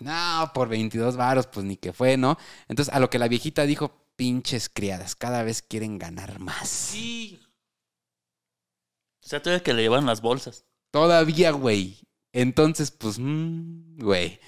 [0.00, 2.38] No, por 22 varos, pues ni que fue, ¿no?
[2.68, 6.68] Entonces, a lo que la viejita dijo, pinches criadas, cada vez quieren ganar más.
[6.68, 7.38] Sí.
[9.30, 10.64] O sea, todavía que le llevan las bolsas.
[10.90, 12.00] Todavía, güey.
[12.32, 14.40] Entonces, pues, mm, güey.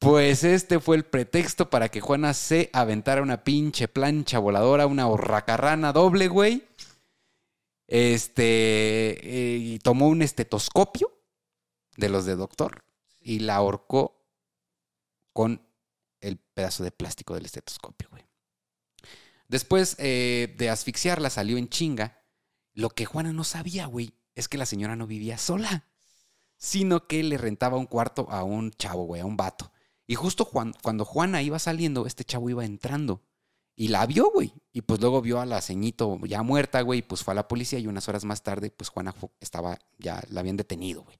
[0.00, 5.06] Pues este fue el pretexto para que Juana se aventara una pinche plancha voladora, una
[5.06, 6.66] horracarrana doble, güey.
[7.86, 11.16] Este, eh, y tomó un estetoscopio
[11.96, 12.84] de los de doctor
[13.20, 14.20] y la ahorcó
[15.32, 15.64] con
[16.20, 18.24] el pedazo de plástico del estetoscopio, güey.
[19.46, 22.17] Después eh, de asfixiarla salió en chinga.
[22.78, 25.88] Lo que Juana no sabía, güey, es que la señora no vivía sola,
[26.56, 29.72] sino que le rentaba un cuarto a un chavo, güey, a un vato.
[30.06, 33.20] Y justo Juan- cuando Juana iba saliendo, este chavo iba entrando.
[33.74, 34.52] Y la vio, güey.
[34.72, 37.00] Y pues luego vio a la ceñito ya muerta, güey.
[37.00, 40.22] Y pues fue a la policía y unas horas más tarde, pues Juana estaba, ya
[40.30, 41.18] la habían detenido, güey.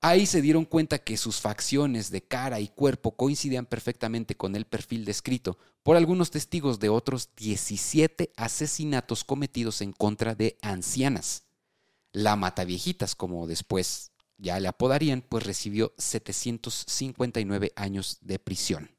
[0.00, 4.64] Ahí se dieron cuenta que sus facciones de cara y cuerpo coincidían perfectamente con el
[4.64, 11.44] perfil descrito por algunos testigos de otros 17 asesinatos cometidos en contra de ancianas.
[12.12, 18.90] La Mataviejitas, como después ya le apodarían, pues recibió 759 años de prisión.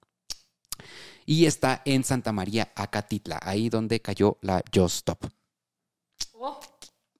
[1.25, 5.31] Y está en Santa María, Acatitla, ahí donde cayó la Just Stop.
[6.33, 6.59] Oh,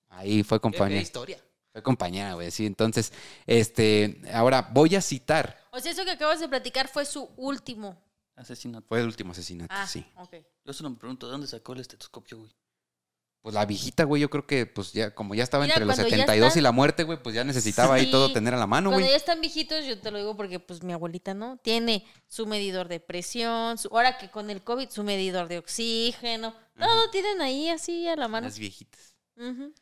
[0.10, 1.02] Ahí fue compañera.
[1.02, 1.42] historia.
[1.80, 2.66] Fue compañera, güey, sí.
[2.66, 3.12] Entonces,
[3.48, 5.58] este, ahora voy a citar.
[5.72, 8.02] o sea, eso que acabas de platicar fue su último.
[8.36, 8.86] Asesinato.
[8.88, 10.06] Fue el último asesinato, Ah, sí.
[10.16, 10.36] ok.
[10.66, 12.52] Yo solo me pregunto, ¿de dónde sacó el estetoscopio, güey?
[13.42, 15.96] pues la viejita, güey, yo creo que pues ya como ya estaba Mira, entre los
[15.96, 18.58] cuando ya 72 y están- la muerte, güey, pues ya necesitaba ahí todo tener a
[18.58, 19.12] la mano, Cuando güey.
[19.12, 21.56] ya están viejitos, yo te lo digo porque pues mi abuelita, ¿no?
[21.64, 26.54] Tiene su medidor de presión, su, ahora que con el COVID, su medidor de oxígeno.
[26.78, 28.46] Todo tienen ahí así a la mano.
[28.48, 29.16] Las viejitas.
[29.38, 29.74] Ujú.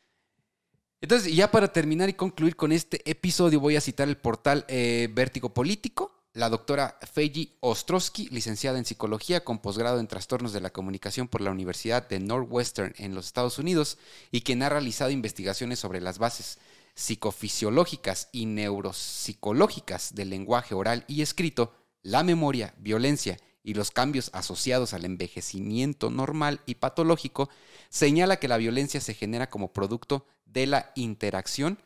[0.99, 5.09] Entonces, ya para terminar y concluir con este episodio, voy a citar el portal eh,
[5.13, 6.13] Vértigo Político.
[6.33, 11.41] La doctora Feiji Ostrowski, licenciada en psicología con posgrado en trastornos de la comunicación por
[11.41, 13.97] la Universidad de Northwestern en los Estados Unidos
[14.31, 16.59] y quien ha realizado investigaciones sobre las bases
[16.93, 21.73] psicofisiológicas y neuropsicológicas del lenguaje oral y escrito,
[22.03, 23.37] la memoria, violencia
[23.67, 27.49] y los cambios asociados al envejecimiento normal y patológico,
[27.89, 31.77] señala que la violencia se genera como producto de la interacción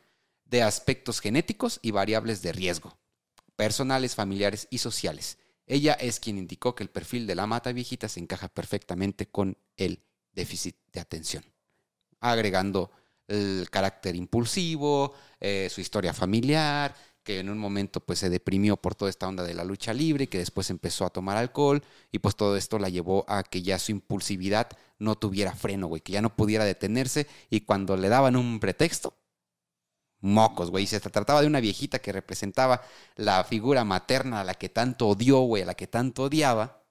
[0.45, 2.99] de aspectos genéticos y variables de riesgo,
[3.55, 5.39] personales, familiares y sociales.
[5.65, 9.57] Ella es quien indicó que el perfil de la mata viejita se encaja perfectamente con
[9.75, 10.03] el
[10.33, 11.43] déficit de atención,
[12.19, 12.91] agregando
[13.27, 16.93] el carácter impulsivo, eh, su historia familiar,
[17.23, 20.27] que en un momento pues se deprimió por toda esta onda de la lucha libre,
[20.27, 23.79] que después empezó a tomar alcohol y pues todo esto la llevó a que ya
[23.79, 24.69] su impulsividad
[24.99, 29.13] no tuviera freno, güey, que ya no pudiera detenerse y cuando le daban un pretexto,
[30.21, 32.81] mocos, güey, se trataba de una viejita que representaba
[33.15, 36.83] la figura materna a la que tanto odió, güey, a la que tanto odiaba,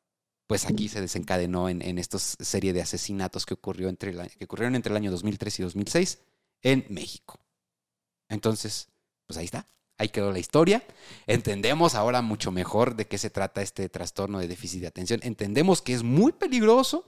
[0.46, 4.74] pues aquí se desencadenó en, en esta serie de asesinatos que, ocurrió entre que ocurrieron
[4.74, 6.18] entre el año 2003 y 2006
[6.62, 7.38] en México.
[8.28, 8.88] Entonces,
[9.26, 9.66] pues ahí está.
[10.00, 10.82] Ahí quedó la historia.
[11.26, 15.20] Entendemos ahora mucho mejor de qué se trata este trastorno de déficit de atención.
[15.22, 17.04] Entendemos que es muy peligroso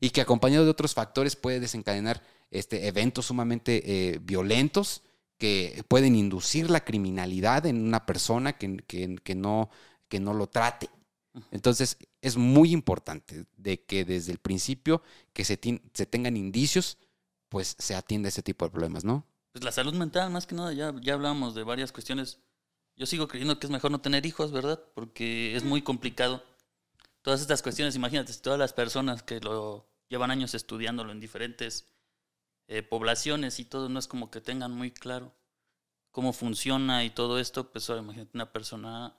[0.00, 5.02] y que acompañado de otros factores puede desencadenar este, eventos sumamente eh, violentos
[5.36, 9.68] que pueden inducir la criminalidad en una persona que, que- que no,
[10.08, 10.88] que no lo trate.
[11.50, 15.02] Entonces, es muy importante de que desde el principio
[15.34, 15.58] que se,
[15.92, 16.96] se tengan indicios,
[17.50, 19.26] pues se atienda ese tipo de problemas, ¿no?
[19.52, 22.40] Pues la salud mental, más que nada, ya, ya hablábamos de varias cuestiones.
[22.96, 24.82] Yo sigo creyendo que es mejor no tener hijos, ¿verdad?
[24.94, 26.42] Porque es muy complicado.
[27.20, 31.86] Todas estas cuestiones, imagínate, todas las personas que lo llevan años estudiándolo en diferentes
[32.66, 35.34] eh, poblaciones y todo, no es como que tengan muy claro
[36.10, 39.16] cómo funciona y todo esto, pues ahora imagínate una persona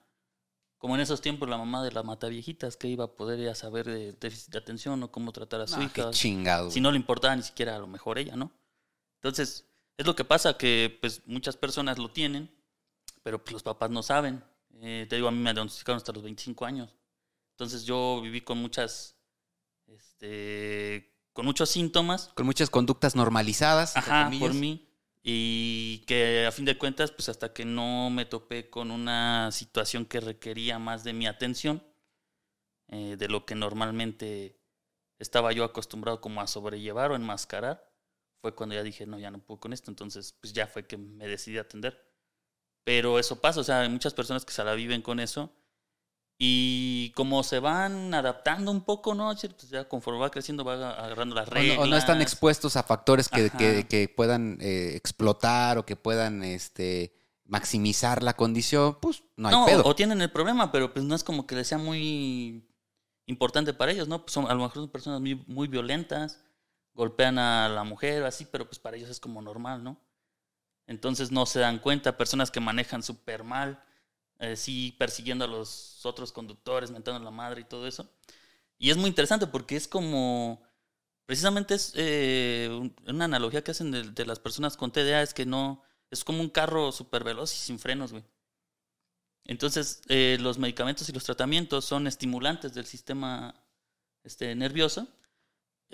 [0.78, 3.56] como en esos tiempos la mamá de la mata viejitas que iba a poder ya
[3.56, 6.70] saber de déficit de atención o cómo tratar a su No, qué hija chingado.
[6.70, 8.52] si no le importaba ni siquiera a lo mejor ella, ¿no?
[9.16, 9.66] Entonces,
[9.98, 12.54] es lo que pasa que pues muchas personas lo tienen,
[13.22, 14.44] pero pues los papás no saben.
[14.82, 16.96] Eh, te digo, a mí me diagnosticaron hasta los 25 años.
[17.52, 19.16] Entonces yo viví con muchas,
[19.88, 23.96] este, con muchos síntomas, Con muchas conductas normalizadas.
[23.96, 24.90] ajá, por mí,
[25.22, 30.06] y que a fin de cuentas, pues hasta que no me topé con una situación
[30.06, 31.84] que requería más de mi atención,
[32.90, 34.60] eh, de lo que normalmente
[35.20, 37.93] estaba yo acostumbrado como a sobrellevar o enmascarar,
[38.44, 40.98] fue cuando ya dije, no, ya no puedo con esto, entonces pues ya fue que
[40.98, 41.98] me decidí a atender.
[42.84, 45.50] Pero eso pasa, o sea, hay muchas personas que se la viven con eso
[46.38, 49.34] y como se van adaptando un poco, ¿no?
[49.34, 51.78] Pues ya conforme va creciendo va agarrando las O no, reglas.
[51.80, 56.44] o no están expuestos a factores que, que- que puedan eh, explotar o que puedan
[56.44, 57.16] este,
[57.46, 59.84] maximizar la condición, pues no hay no, pedo.
[59.84, 62.68] o, o tienen el problema, pero pues no es como que les sea muy
[63.26, 64.20] importante para ellos, ¿no?
[64.24, 66.44] Pues son, a lo mejor son personas muy, muy violentas,
[66.96, 70.00] golpean a la mujer o así, pero pues para ellos es como normal, ¿no?
[70.88, 73.84] Entonces no se dan cuenta, personas que manejan súper mal,
[74.40, 78.10] eh, sí persiguiendo a los otros conductores, mentando a la madre y todo eso.
[78.80, 80.64] Y es muy interesante porque es como,
[81.26, 85.34] precisamente es eh, un- una analogía que hacen de, de las personas con TDA, es
[85.36, 88.24] que no, es como un carro súper veloz y sin frenos, güey.
[89.46, 93.54] Entonces, eh, los medicamentos y los tratamientos son estimulantes del sistema
[94.24, 95.08] este, nervioso.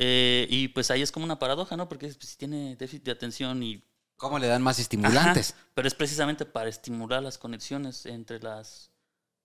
[0.02, 1.90] Eh, y pues ahí es como una paradoja, ¿no?
[1.90, 3.84] Porque pues, si tiene déficit de atención y...
[4.16, 5.52] ¿Cómo le dan más estimulantes?
[5.52, 8.92] Ajá, pero es precisamente para estimular las conexiones entre las,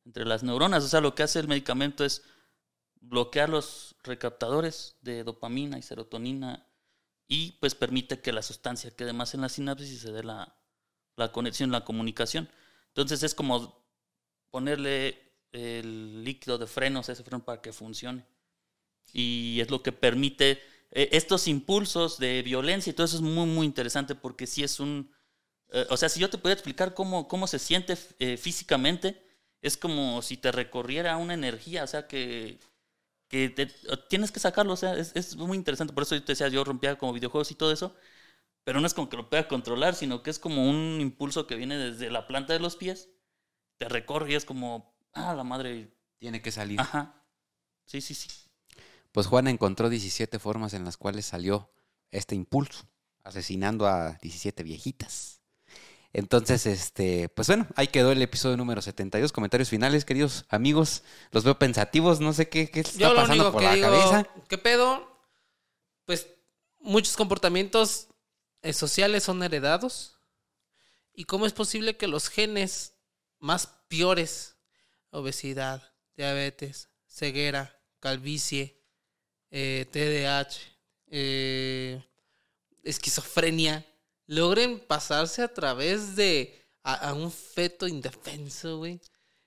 [0.04, 0.84] entre las neuronas.
[0.84, 2.22] O sea, lo que hace el medicamento es
[3.00, 6.68] bloquear los recaptadores de dopamina y serotonina
[7.26, 10.56] y pues permite que la sustancia quede más en la sinapsis y se dé la,
[11.16, 12.48] la conexión, la comunicación.
[12.88, 13.84] Entonces es como
[14.52, 18.24] ponerle el líquido de frenos a ese freno para que funcione.
[19.12, 23.46] Y es lo que permite eh, estos impulsos de violencia y todo eso es muy,
[23.46, 25.10] muy interesante porque sí es un...
[25.72, 29.22] eh, o sea, si yo te pudiera explicar cómo, cómo se siente eh, físicamente,
[29.62, 32.60] es como si te recorriera una energía, o sea, que,
[33.28, 33.66] que te-
[34.08, 35.92] tienes que sacarlo, o sea, es, es muy interesante.
[35.94, 37.96] Por eso yo te decía, yo rompía como videojuegos y todo eso,
[38.64, 41.56] pero no es como que lo pueda controlar, sino que es como un impulso que
[41.56, 43.10] viene desde la planta de los pies,
[43.78, 46.82] te recorre y es como, ah, la madre, Tiene que salir.
[46.82, 47.24] ajá.
[47.86, 48.28] Sí, sí, sí.
[49.14, 51.70] Pues Juana encontró 17 formas en las cuales salió
[52.10, 52.88] este impulso,
[53.22, 55.40] asesinando a 17 viejitas.
[56.12, 59.30] Entonces, este, pues bueno, ahí quedó el episodio número 72.
[59.30, 61.04] Comentarios finales, queridos amigos.
[61.30, 64.26] Los veo pensativos, no sé qué, qué está Yo pasando por la digo, cabeza.
[64.48, 65.08] ¿qué pedo?
[66.06, 66.26] Pues
[66.80, 68.08] muchos comportamientos
[68.62, 70.18] eh, sociales son heredados.
[71.12, 72.94] ¿Y cómo es posible que los genes
[73.38, 74.56] más peores,
[75.10, 78.83] obesidad, diabetes, ceguera, calvicie,
[79.56, 80.56] eh, TDAH,
[81.12, 82.02] eh,
[82.82, 83.86] esquizofrenia,
[84.26, 89.00] logren pasarse a través de a, a un feto indefenso, güey?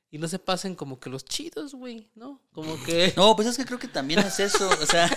[0.10, 2.42] Y no se pasen como que los chidos, güey, ¿no?
[2.54, 3.12] Como que...
[3.18, 4.70] No, pues es que creo que también es eso.
[4.70, 5.14] O sea,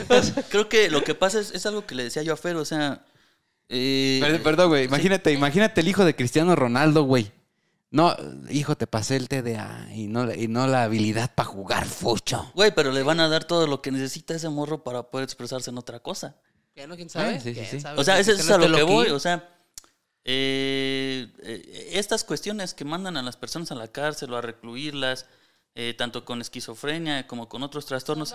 [0.48, 2.56] creo que lo que pasa es, es algo que le decía yo a Fer.
[2.56, 3.04] O sea,
[3.68, 4.84] eh, Perdón, perdón, güey.
[4.86, 7.30] Imagínate, imagínate el hijo de Cristiano Ronaldo, güey.
[7.92, 8.14] No,
[8.50, 12.50] hijo, te pasé el TDA y no, la- y no la habilidad para jugar fucho.
[12.54, 15.70] güey, pero le van a dar todo lo que necesita ese morro para poder expresarse
[15.70, 16.36] en otra cosa.
[16.76, 17.34] Ya no, quién sabe.
[17.36, 17.80] Ah, sí, sí, ¿Quién sí.
[17.80, 18.00] sabe?
[18.00, 19.08] O sea, eso es a lo que voy.
[19.08, 19.48] O sea,
[20.24, 25.26] eh, eh, estas cuestiones que mandan a las personas a la cárcel o a recluirlas,
[25.74, 28.34] eh, tanto con esquizofrenia como con otros trastornos.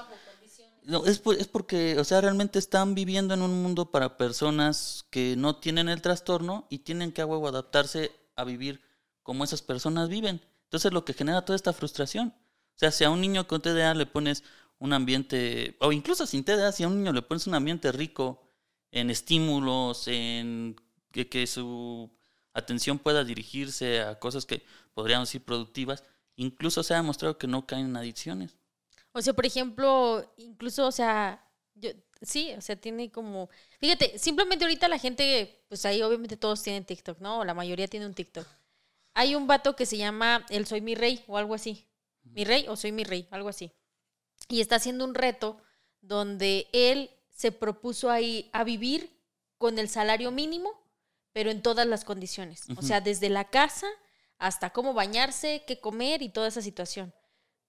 [0.84, 5.06] No, es, por- es porque, o sea, realmente están viviendo en un mundo para personas
[5.10, 8.82] que no tienen el trastorno y tienen que a huevo adaptarse a vivir
[9.26, 10.40] como esas personas viven.
[10.66, 12.28] Entonces, lo que genera toda esta frustración.
[12.76, 14.44] O sea, si a un niño con TDA le pones
[14.78, 18.48] un ambiente, o incluso sin TDA, si a un niño le pones un ambiente rico
[18.92, 20.76] en estímulos, en
[21.12, 22.12] que, su
[22.54, 24.64] atención pueda dirigirse a cosas que
[24.94, 26.04] podríamos decir productivas,
[26.36, 28.56] incluso se ha demostrado que no caen en adicciones.
[29.12, 31.90] O sea, por ejemplo, incluso, o sea, yo,
[32.22, 33.50] sí, o sea, tiene como,
[33.80, 37.44] fíjate, simplemente ahorita la gente, pues ahí obviamente todos tienen TikTok, ¿no?
[37.44, 38.48] La mayoría tiene un TikTok.
[39.16, 41.88] Hay un vato que se llama El Soy Mi Rey o algo así.
[42.24, 43.72] Mi Rey o Soy Mi Rey, algo así.
[44.50, 45.58] Y está haciendo un reto
[46.02, 49.10] donde él se propuso ahí a vivir
[49.58, 50.70] con el salario mínimo,
[51.32, 52.66] pero en todas las condiciones.
[52.78, 53.88] O sea, desde la casa
[54.38, 57.14] hasta cómo bañarse, qué comer y toda esa situación.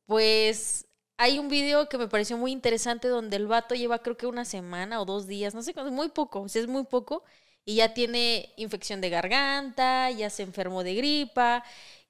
[0.04, 0.86] Pues
[1.16, 4.44] hay un video que me pareció muy interesante donde el vato lleva creo que una
[4.44, 7.22] semana o dos días, no sé, muy poco, o sea, es muy poco,
[7.66, 11.64] y ya tiene infección de garganta, ya se enfermó de gripa,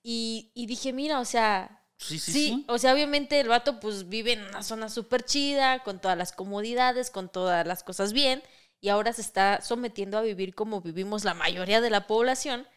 [0.04, 2.64] y, y dije, mira, o sea, Sí, sí, sí, sí.
[2.68, 6.32] o sea, obviamente el vato pues vive en una zona súper chida, con todas las
[6.32, 8.42] comodidades, con todas las cosas bien,
[8.80, 12.68] y ahora se está sometiendo a vivir como vivimos la mayoría de la población,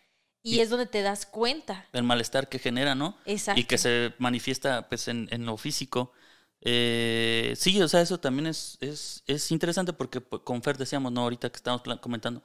[0.42, 1.86] y, Y- es donde te das cuenta.
[1.92, 3.18] El malestar que genera, ¿no?
[3.26, 3.60] Exacto.
[3.60, 6.14] Y que se manifiesta pues en, en lo físico.
[6.62, 11.12] Eh, sí, o sea, eso también es, es, es interesante porque pues, con Fer decíamos,
[11.12, 11.22] ¿no?
[11.22, 12.42] Ahorita que estamos comentando,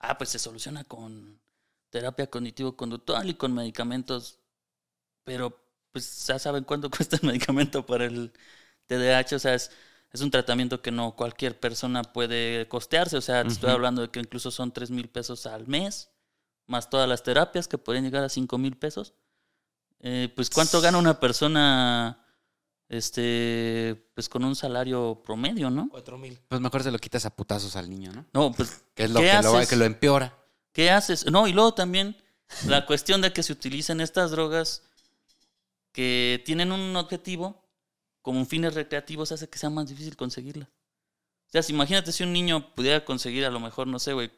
[0.00, 1.40] ah, pues se soluciona con
[1.90, 4.38] terapia cognitivo-conductual y con medicamentos,
[5.24, 5.58] pero
[5.92, 8.32] pues ya saben cuánto cuesta el medicamento para el
[8.86, 9.70] TDAH, o sea, es,
[10.12, 14.10] es un tratamiento que no cualquier persona puede costearse, o sea, te estoy hablando de
[14.10, 16.10] que incluso son 3 mil pesos al mes,
[16.66, 19.14] más todas las terapias que pueden llegar a 5 mil pesos.
[20.00, 22.25] Eh, pues cuánto gana una persona
[22.88, 25.88] este pues con un salario promedio, ¿no?
[25.90, 26.38] Cuatro mil.
[26.48, 28.26] Pues mejor se lo quitas a putazos al niño, ¿no?
[28.32, 30.36] No, pues Que es lo ¿qué que lo, que lo empeora.
[30.72, 31.26] ¿Qué haces?
[31.30, 32.16] No, y luego también
[32.66, 34.82] la cuestión de que se utilicen estas drogas
[35.92, 37.64] que tienen un objetivo
[38.22, 40.68] como fines recreativos hace que sea más difícil conseguirlas.
[40.68, 44.30] O sea, si imagínate si un niño pudiera conseguir a lo mejor, no sé, güey,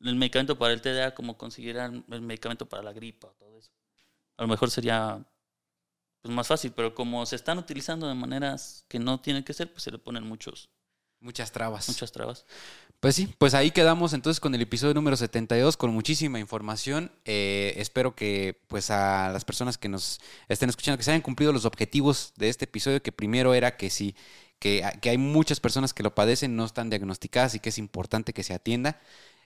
[0.00, 3.70] el medicamento para el TDA como consiguiera el medicamento para la gripa o todo eso.
[4.36, 5.24] A lo mejor sería
[6.22, 9.70] pues, más fácil, pero como se están utilizando de maneras que no tienen que ser,
[9.72, 10.70] pues se le ponen muchos,
[11.20, 11.88] Muchas trabas.
[11.88, 12.44] muchas trabas.
[12.98, 17.12] Pues sí, pues ahí quedamos entonces con el episodio número 72 con muchísima información.
[17.24, 21.52] Eh, espero que pues a las personas que nos estén escuchando que se hayan cumplido
[21.52, 24.16] los objetivos de este episodio, que primero era que sí,
[24.58, 28.32] que, que hay muchas personas que lo padecen, no están diagnosticadas y que es importante
[28.32, 29.00] que se atienda.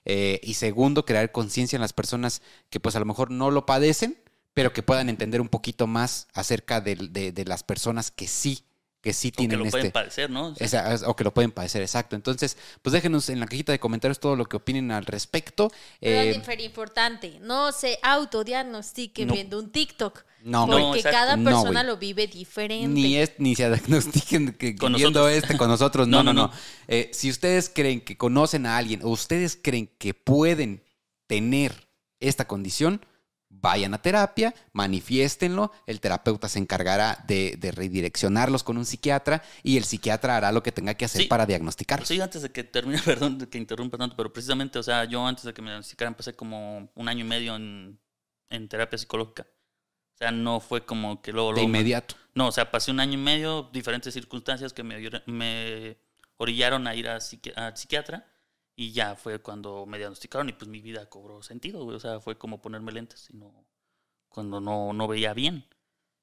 [0.05, 3.65] Eh, y segundo, crear conciencia en las personas que pues a lo mejor no lo
[3.65, 4.17] padecen,
[4.57, 6.95] pero que puedan entender un poquito más acerca de,
[7.31, 8.63] de las personas que sí,
[9.01, 9.77] que sí O que tienen lo este...
[9.77, 10.47] pueden padecer, ¿no?
[10.47, 12.15] O Esa- que lo pueden padecer, exacto.
[12.15, 15.69] Entonces, pues déjenos en la cajita de comentarios todo lo que opinen al respecto.
[15.99, 19.33] Pero Eh, es importante, no se autodiagnostiquen No.
[19.35, 20.25] viendo un TikTok.
[20.41, 21.17] no, No, porque exacto.
[21.19, 22.87] cada No, persona lo vive diferente.
[22.87, 25.43] Ni, es, ni se diagnostiquen que, Con viendo nosotros.
[25.43, 26.07] este con nosotros.
[26.07, 26.47] No, no, No, no.
[26.47, 26.59] no, no.
[26.87, 30.83] Eh, si ustedes creen que conocen a alguien o ustedes creen que pueden
[31.27, 31.87] tener
[32.19, 33.05] esta condición,
[33.61, 39.77] vayan a terapia, manifiéstenlo, el terapeuta se encargará de, de redireccionarlos con un psiquiatra y
[39.77, 41.27] el psiquiatra hará lo que tenga que hacer Sí.
[41.27, 42.07] para diagnosticarlos.
[42.07, 45.25] Sí, antes de que termine, perdón de que interrumpa tanto, pero precisamente, o sea, yo
[45.25, 47.99] antes de que me diagnosticaran empecé como un año y medio en,
[48.49, 49.45] en terapia psicológica.
[50.13, 51.49] O sea, no fue como que luego...
[51.49, 52.15] De luego inmediato.
[52.33, 54.97] No, o sea, pasé un año y medio, diferentes circunstancias que me,
[55.27, 55.97] me
[56.37, 58.25] orillaron a ir a, psiqui- a psiquiatra
[58.79, 61.97] y ya fue cuando me diagnosticaron y pues mi vida cobró sentido, güey.
[61.97, 63.65] O sea, fue como ponerme lentes y no,
[64.29, 65.67] cuando no, no veía bien.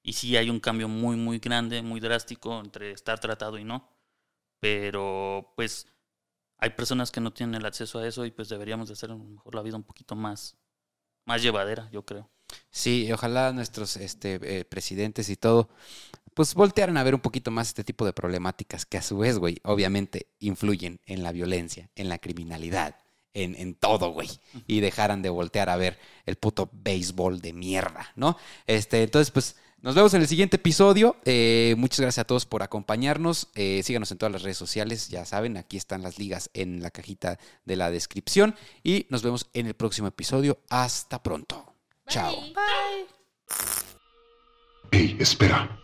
[0.04, 3.90] Y sí hay un cambio muy, muy grande, muy drástico entre estar tratado y no.
[4.60, 5.88] Pero pues
[6.58, 9.14] hay personas que no tienen el acceso a eso y pues deberíamos de hacer a
[9.14, 10.56] lo mejor la vida un poquito más,
[11.26, 12.30] más llevadera, yo creo.
[12.70, 15.70] Sí, ojalá nuestros este, eh, presidentes y todo,
[16.34, 19.38] pues voltearan a ver un poquito más este tipo de problemáticas que a su vez,
[19.38, 22.96] güey, obviamente influyen en la violencia, en la criminalidad,
[23.32, 24.28] en, en todo, güey.
[24.66, 28.36] Y dejaran de voltear a ver el puto béisbol de mierda, ¿no?
[28.66, 31.16] Este, entonces, pues nos vemos en el siguiente episodio.
[31.26, 33.48] Eh, muchas gracias a todos por acompañarnos.
[33.54, 36.90] Eh, síganos en todas las redes sociales, ya saben, aquí están las ligas en la
[36.90, 38.54] cajita de la descripción.
[38.82, 40.58] Y nos vemos en el próximo episodio.
[40.70, 41.74] Hasta pronto.
[42.08, 42.34] Chao.
[42.34, 43.06] Bye.
[44.90, 45.83] Hey, espera.